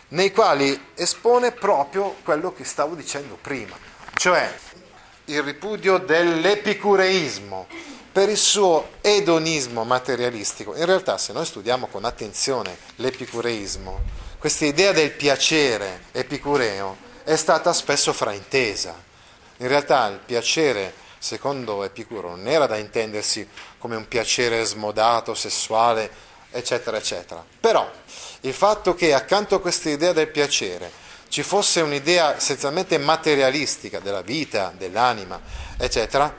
[0.10, 3.76] nei quali espone proprio quello che stavo dicendo prima,
[4.16, 4.54] cioè
[5.26, 7.68] il ripudio dell'epicureismo
[8.12, 10.76] per il suo edonismo materialistico.
[10.76, 14.02] In realtà se noi studiamo con attenzione l'epicureismo,
[14.38, 19.12] questa idea del piacere epicureo è stata spesso fraintesa
[19.58, 23.48] in realtà il piacere, secondo Epicuro, non era da intendersi
[23.78, 26.10] come un piacere smodato, sessuale,
[26.52, 27.44] eccetera, eccetera.
[27.60, 27.90] Però
[28.42, 30.92] il fatto che accanto a questa idea del piacere
[31.28, 35.42] ci fosse un'idea essenzialmente materialistica della vita, dell'anima,
[35.78, 36.34] eccetera,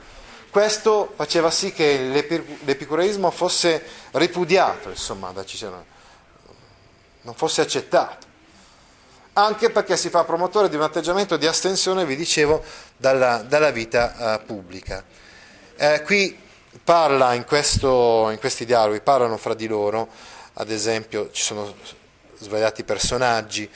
[0.51, 1.99] questo faceva sì che
[2.63, 5.85] l'epicureismo fosse ripudiato, insomma, da Cicerone,
[7.23, 8.24] non fosse accettato
[9.35, 12.63] anche perché si fa promotore di un atteggiamento di astensione, vi dicevo,
[12.97, 15.05] dalla, dalla vita uh, pubblica.
[15.77, 16.39] Eh, qui
[16.83, 20.09] parla in, questo, in, questi dialoghi, parlano fra di loro,
[20.55, 21.75] ad esempio ci sono
[22.39, 23.69] svariati personaggi,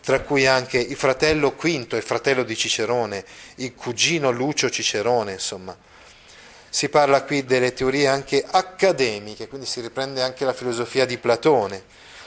[0.00, 3.24] tra cui anche il fratello Quinto, il fratello di Cicerone,
[3.56, 5.76] il cugino Lucio Cicerone, insomma.
[6.68, 11.84] Si parla qui delle teorie anche accademiche, quindi si riprende anche la filosofia di Platone,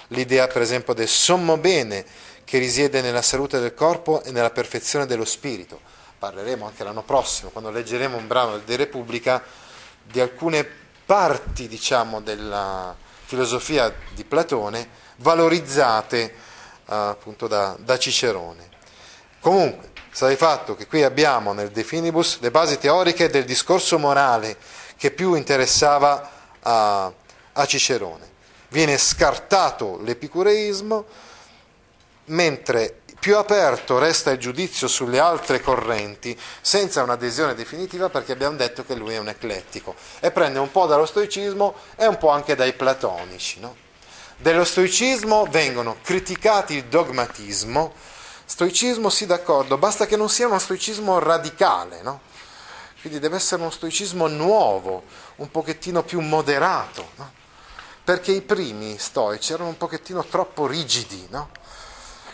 [0.07, 2.05] l'idea per esempio del sommo bene,
[2.43, 5.81] che risiede nella salute del corpo e nella perfezione dello spirito.
[6.17, 9.43] Parleremo anche l'anno prossimo, quando leggeremo un brano di Repubblica,
[10.01, 10.65] di alcune
[11.05, 12.95] parti, diciamo, della
[13.25, 14.87] filosofia di Platone
[15.17, 16.33] valorizzate eh,
[16.85, 18.69] appunto da, da, Cicerone.
[19.41, 23.99] Comunque, sta di fatto che qui abbiamo nel De Finibus le basi teoriche del discorso
[23.99, 24.57] morale
[24.95, 26.31] che più interessava
[26.61, 27.11] a,
[27.51, 28.35] a Cicerone.
[28.77, 31.05] Viene scartato l'epicureismo,
[32.25, 38.85] mentre più aperto resta il giudizio sulle altre correnti, senza un'adesione definitiva perché abbiamo detto
[38.85, 42.53] che lui è un eclettico e prende un po' dallo stoicismo e un po' anche
[42.53, 43.59] dai platonici.
[43.61, 43.75] No?
[44.37, 47.95] Dello stoicismo vengono criticati il dogmatismo,
[48.45, 52.19] stoicismo sì d'accordo, basta che non sia uno stoicismo radicale, no?
[53.01, 55.01] quindi deve essere uno stoicismo nuovo,
[55.37, 57.36] un pochettino più moderato, no?
[58.07, 61.49] Perché i primi stoici erano un pochettino troppo rigidi, no?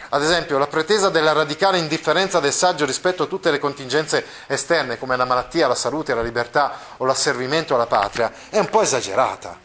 [0.09, 4.99] Ad esempio, la pretesa della radicale indifferenza del saggio rispetto a tutte le contingenze esterne,
[4.99, 9.59] come la malattia, la salute, la libertà o l'asservimento alla patria, è un po' esagerata,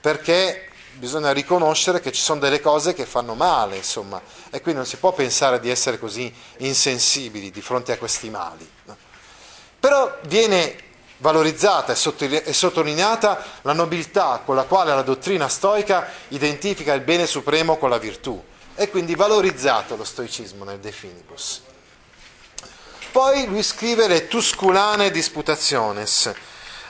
[0.00, 4.86] perché bisogna riconoscere che ci sono delle cose che fanno male, insomma, e quindi non
[4.86, 8.70] si può pensare di essere così insensibili di fronte a questi mali.
[9.80, 10.86] Però viene
[11.18, 17.76] valorizzata e sottolineata la nobiltà con la quale la dottrina stoica identifica il bene supremo
[17.76, 18.42] con la virtù
[18.74, 21.62] e quindi valorizzato lo stoicismo nel De Finibus.
[23.10, 26.32] Poi lui scrive le Tusculane Disputationes,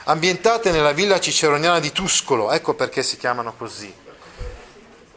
[0.05, 3.95] ambientate nella villa ciceroniana di Tuscolo, ecco perché si chiamano così.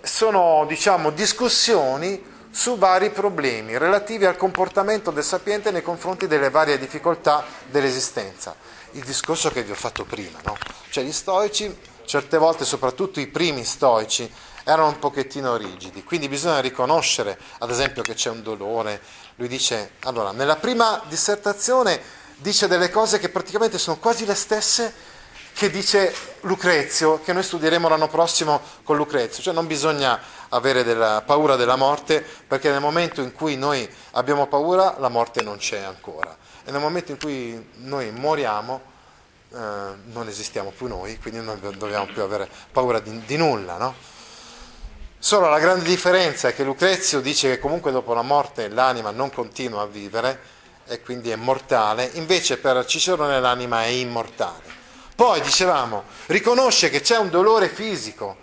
[0.01, 6.77] Sono, diciamo, discussioni su vari problemi relativi al comportamento del sapiente nei confronti delle varie
[6.77, 8.55] difficoltà dell'esistenza
[8.93, 10.57] il discorso che vi ho fatto prima, no?
[10.89, 11.73] Cioè gli stoici,
[12.05, 14.31] certe volte, soprattutto i primi stoici,
[14.63, 19.01] erano un pochettino rigidi, quindi bisogna riconoscere, ad esempio, che c'è un dolore.
[19.35, 21.99] Lui dice, allora, nella prima dissertazione
[22.37, 24.93] dice delle cose che praticamente sono quasi le stesse
[25.53, 30.19] che dice Lucrezio, che noi studieremo l'anno prossimo con Lucrezio, cioè non bisogna
[30.49, 35.41] avere della paura della morte, perché nel momento in cui noi abbiamo paura la morte
[35.41, 38.89] non c'è ancora e nel momento in cui noi moriamo
[39.53, 43.77] eh, non esistiamo più noi, quindi non dobbiamo più avere paura di, di nulla.
[43.77, 43.93] No?
[45.19, 49.29] Solo la grande differenza è che Lucrezio dice che comunque dopo la morte l'anima non
[49.29, 50.39] continua a vivere
[50.87, 54.79] e quindi è mortale, invece per Cicerone l'anima è immortale.
[55.15, 58.37] Poi dicevamo, riconosce che c'è un dolore fisico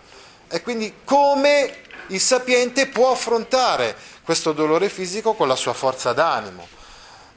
[0.46, 6.76] e quindi come il sapiente può affrontare questo dolore fisico con la sua forza d'animo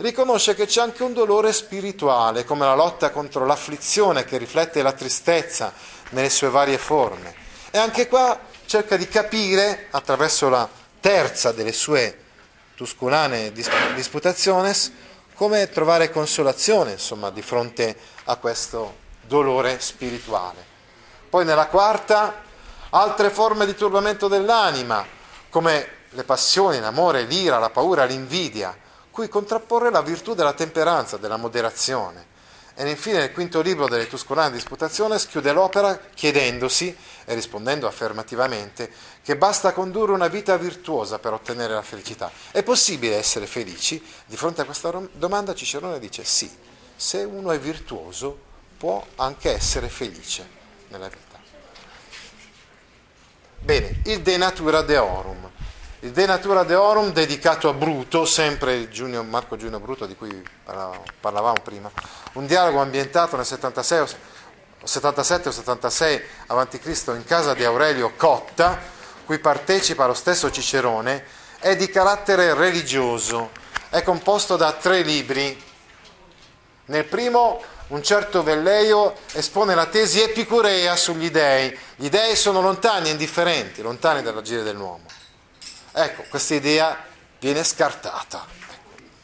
[0.02, 4.92] riconosce che c'è anche un dolore spirituale, come la lotta contro l'afflizione che riflette la
[4.92, 5.74] tristezza
[6.10, 7.34] nelle sue varie forme.
[7.72, 10.68] E anche qua cerca di capire, attraverso la
[11.00, 12.18] terza delle sue
[12.76, 14.92] tusculane disputationes,
[15.36, 17.96] come trovare consolazione insomma, di fronte
[18.26, 20.64] a questo dolore spirituale.
[21.30, 22.44] Poi nella quarta,
[22.90, 25.06] altre forme di turbamento dell'anima,
[25.50, 28.76] come le passioni, l'amore, l'ira, la paura, l'invidia
[29.12, 32.30] cui contrapporre la virtù della temperanza, della moderazione.
[32.74, 36.96] E infine nel quinto libro delle Tuscolane Disputazione schiude l'opera chiedendosi
[37.26, 38.92] e rispondendo affermativamente
[39.22, 42.32] che basta condurre una vita virtuosa per ottenere la felicità.
[42.50, 44.02] È possibile essere felici?
[44.26, 46.50] Di fronte a questa domanda Cicerone dice sì,
[46.96, 50.48] se uno è virtuoso può anche essere felice
[50.88, 51.40] nella vita.
[53.60, 55.50] Bene, il De Natura Deorum.
[56.04, 60.44] Il De Natura Deorum dedicato a Bruto, sempre il Giunio, Marco Giunio Bruto di cui
[60.64, 61.92] parlavamo prima,
[62.34, 64.08] un dialogo ambientato nel 76,
[64.84, 67.04] 77 o 76 a.C.
[67.10, 68.80] in casa di Aurelio Cotta,
[69.26, 71.24] cui partecipa lo stesso Cicerone,
[71.60, 73.52] è di carattere religioso,
[73.90, 75.64] è composto da tre libri.
[76.86, 81.78] Nel primo un certo Velleio espone la tesi epicurea sugli dei.
[81.96, 85.20] Gli dei sono lontani e indifferenti, lontani dall'agire dell'uomo.
[85.94, 86.98] Ecco, questa idea
[87.38, 88.46] viene scartata.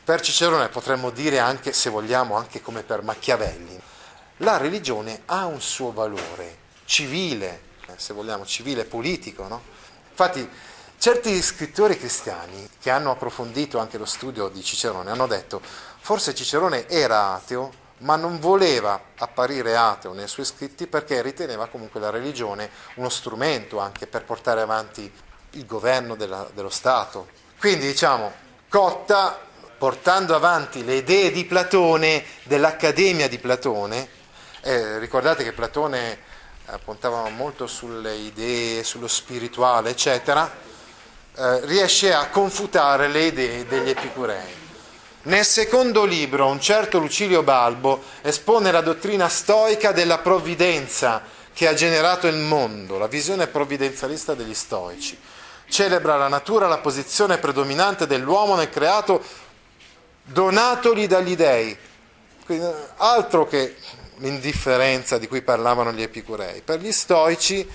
[0.04, 3.80] Per Cicerone potremmo dire anche, se vogliamo, anche come per Machiavelli,
[4.38, 7.62] la religione ha un suo valore civile,
[7.96, 9.48] se vogliamo, civile politico.
[9.48, 9.62] No?
[10.10, 10.50] Infatti,
[10.98, 16.90] certi scrittori cristiani che hanno approfondito anche lo studio di Cicerone hanno detto forse Cicerone
[16.90, 22.70] era ateo, ma non voleva apparire ateo nei suoi scritti perché riteneva comunque la religione
[22.96, 25.12] uno strumento anche per portare avanti
[25.58, 27.28] il governo della, dello Stato.
[27.60, 29.40] Quindi diciamo, Cotta,
[29.78, 34.08] portando avanti le idee di Platone, dell'Accademia di Platone,
[34.62, 36.20] eh, ricordate che Platone
[36.70, 40.52] eh, puntava molto sulle idee, sullo spirituale, eccetera,
[41.36, 44.66] eh, riesce a confutare le idee degli epicurei.
[45.24, 51.22] Nel secondo libro, un certo Lucilio Balbo espone la dottrina stoica della provvidenza
[51.54, 55.18] che ha generato il mondo, la visione provvidenzialista degli stoici
[55.68, 59.24] celebra la natura, la posizione predominante dell'uomo nel creato
[60.24, 61.78] donatogli dagli dei.
[62.46, 63.76] Quindi, altro che
[64.18, 66.62] l'indifferenza di cui parlavano gli epicurei.
[66.62, 67.68] Per gli stoici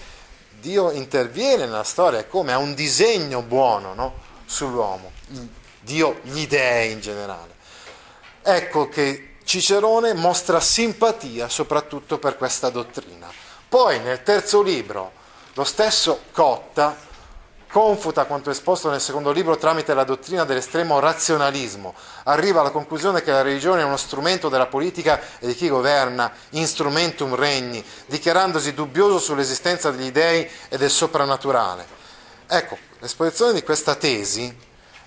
[0.61, 4.15] Dio interviene nella storia come ha un disegno buono no?
[4.45, 5.11] sull'uomo,
[5.81, 7.51] Dio, gli dei in generale.
[8.43, 13.29] Ecco che Cicerone mostra simpatia soprattutto per questa dottrina.
[13.69, 15.13] Poi nel terzo libro
[15.55, 16.97] lo stesso Cotta
[17.73, 21.95] confuta quanto esposto nel secondo libro tramite la dottrina dell'estremo razionalismo,
[22.25, 26.31] arriva alla conclusione che la religione è uno strumento della politica e di chi governa,
[26.51, 31.87] instrumentum regni, dichiarandosi dubbioso sull'esistenza degli dei e del soprannaturale.
[32.47, 34.55] Ecco, l'esposizione di questa tesi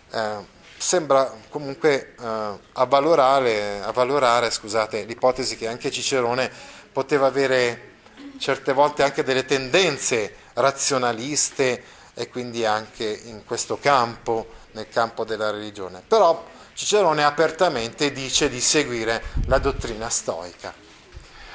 [0.09, 0.36] eh,
[0.76, 6.51] sembra comunque eh, avvalorare, avvalorare scusate, l'ipotesi che anche Cicerone
[6.91, 7.93] poteva avere
[8.39, 15.51] certe volte anche delle tendenze razionaliste e quindi anche in questo campo, nel campo della
[15.51, 16.01] religione.
[16.07, 16.43] Però
[16.74, 20.74] Cicerone apertamente dice di seguire la dottrina stoica.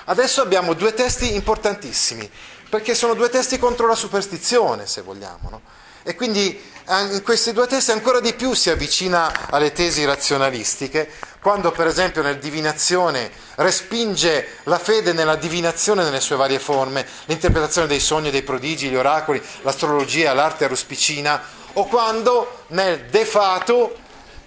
[0.05, 2.31] Adesso abbiamo due testi importantissimi,
[2.69, 5.51] perché sono due testi contro la superstizione, se vogliamo.
[5.51, 5.61] No?
[6.03, 11.71] E quindi in questi due testi ancora di più si avvicina alle tesi razionalistiche, quando
[11.71, 18.01] per esempio nel Divinazione respinge la fede nella divinazione nelle sue varie forme, l'interpretazione dei
[18.01, 21.41] sogni, dei prodigi, gli oracoli, l'astrologia, l'arte ruspicina,
[21.75, 23.97] o quando nel De Fato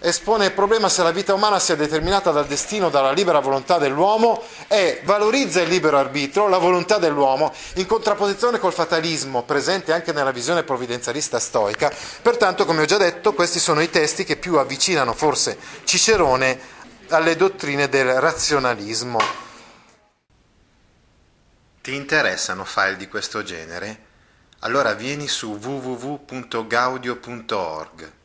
[0.04, 4.43] espone il problema se la vita umana sia determinata dal destino, dalla libera volontà dell'uomo
[4.68, 10.32] e valorizza il libero arbitro, la volontà dell'uomo, in contrapposizione col fatalismo presente anche nella
[10.32, 11.89] visione provvidenzialista stoica.
[12.22, 16.60] Pertanto, come ho già detto, questi sono i testi che più avvicinano forse Cicerone
[17.08, 19.20] alle dottrine del razionalismo.
[21.82, 24.12] Ti interessano file di questo genere?
[24.60, 28.22] Allora vieni su www.gaudio.org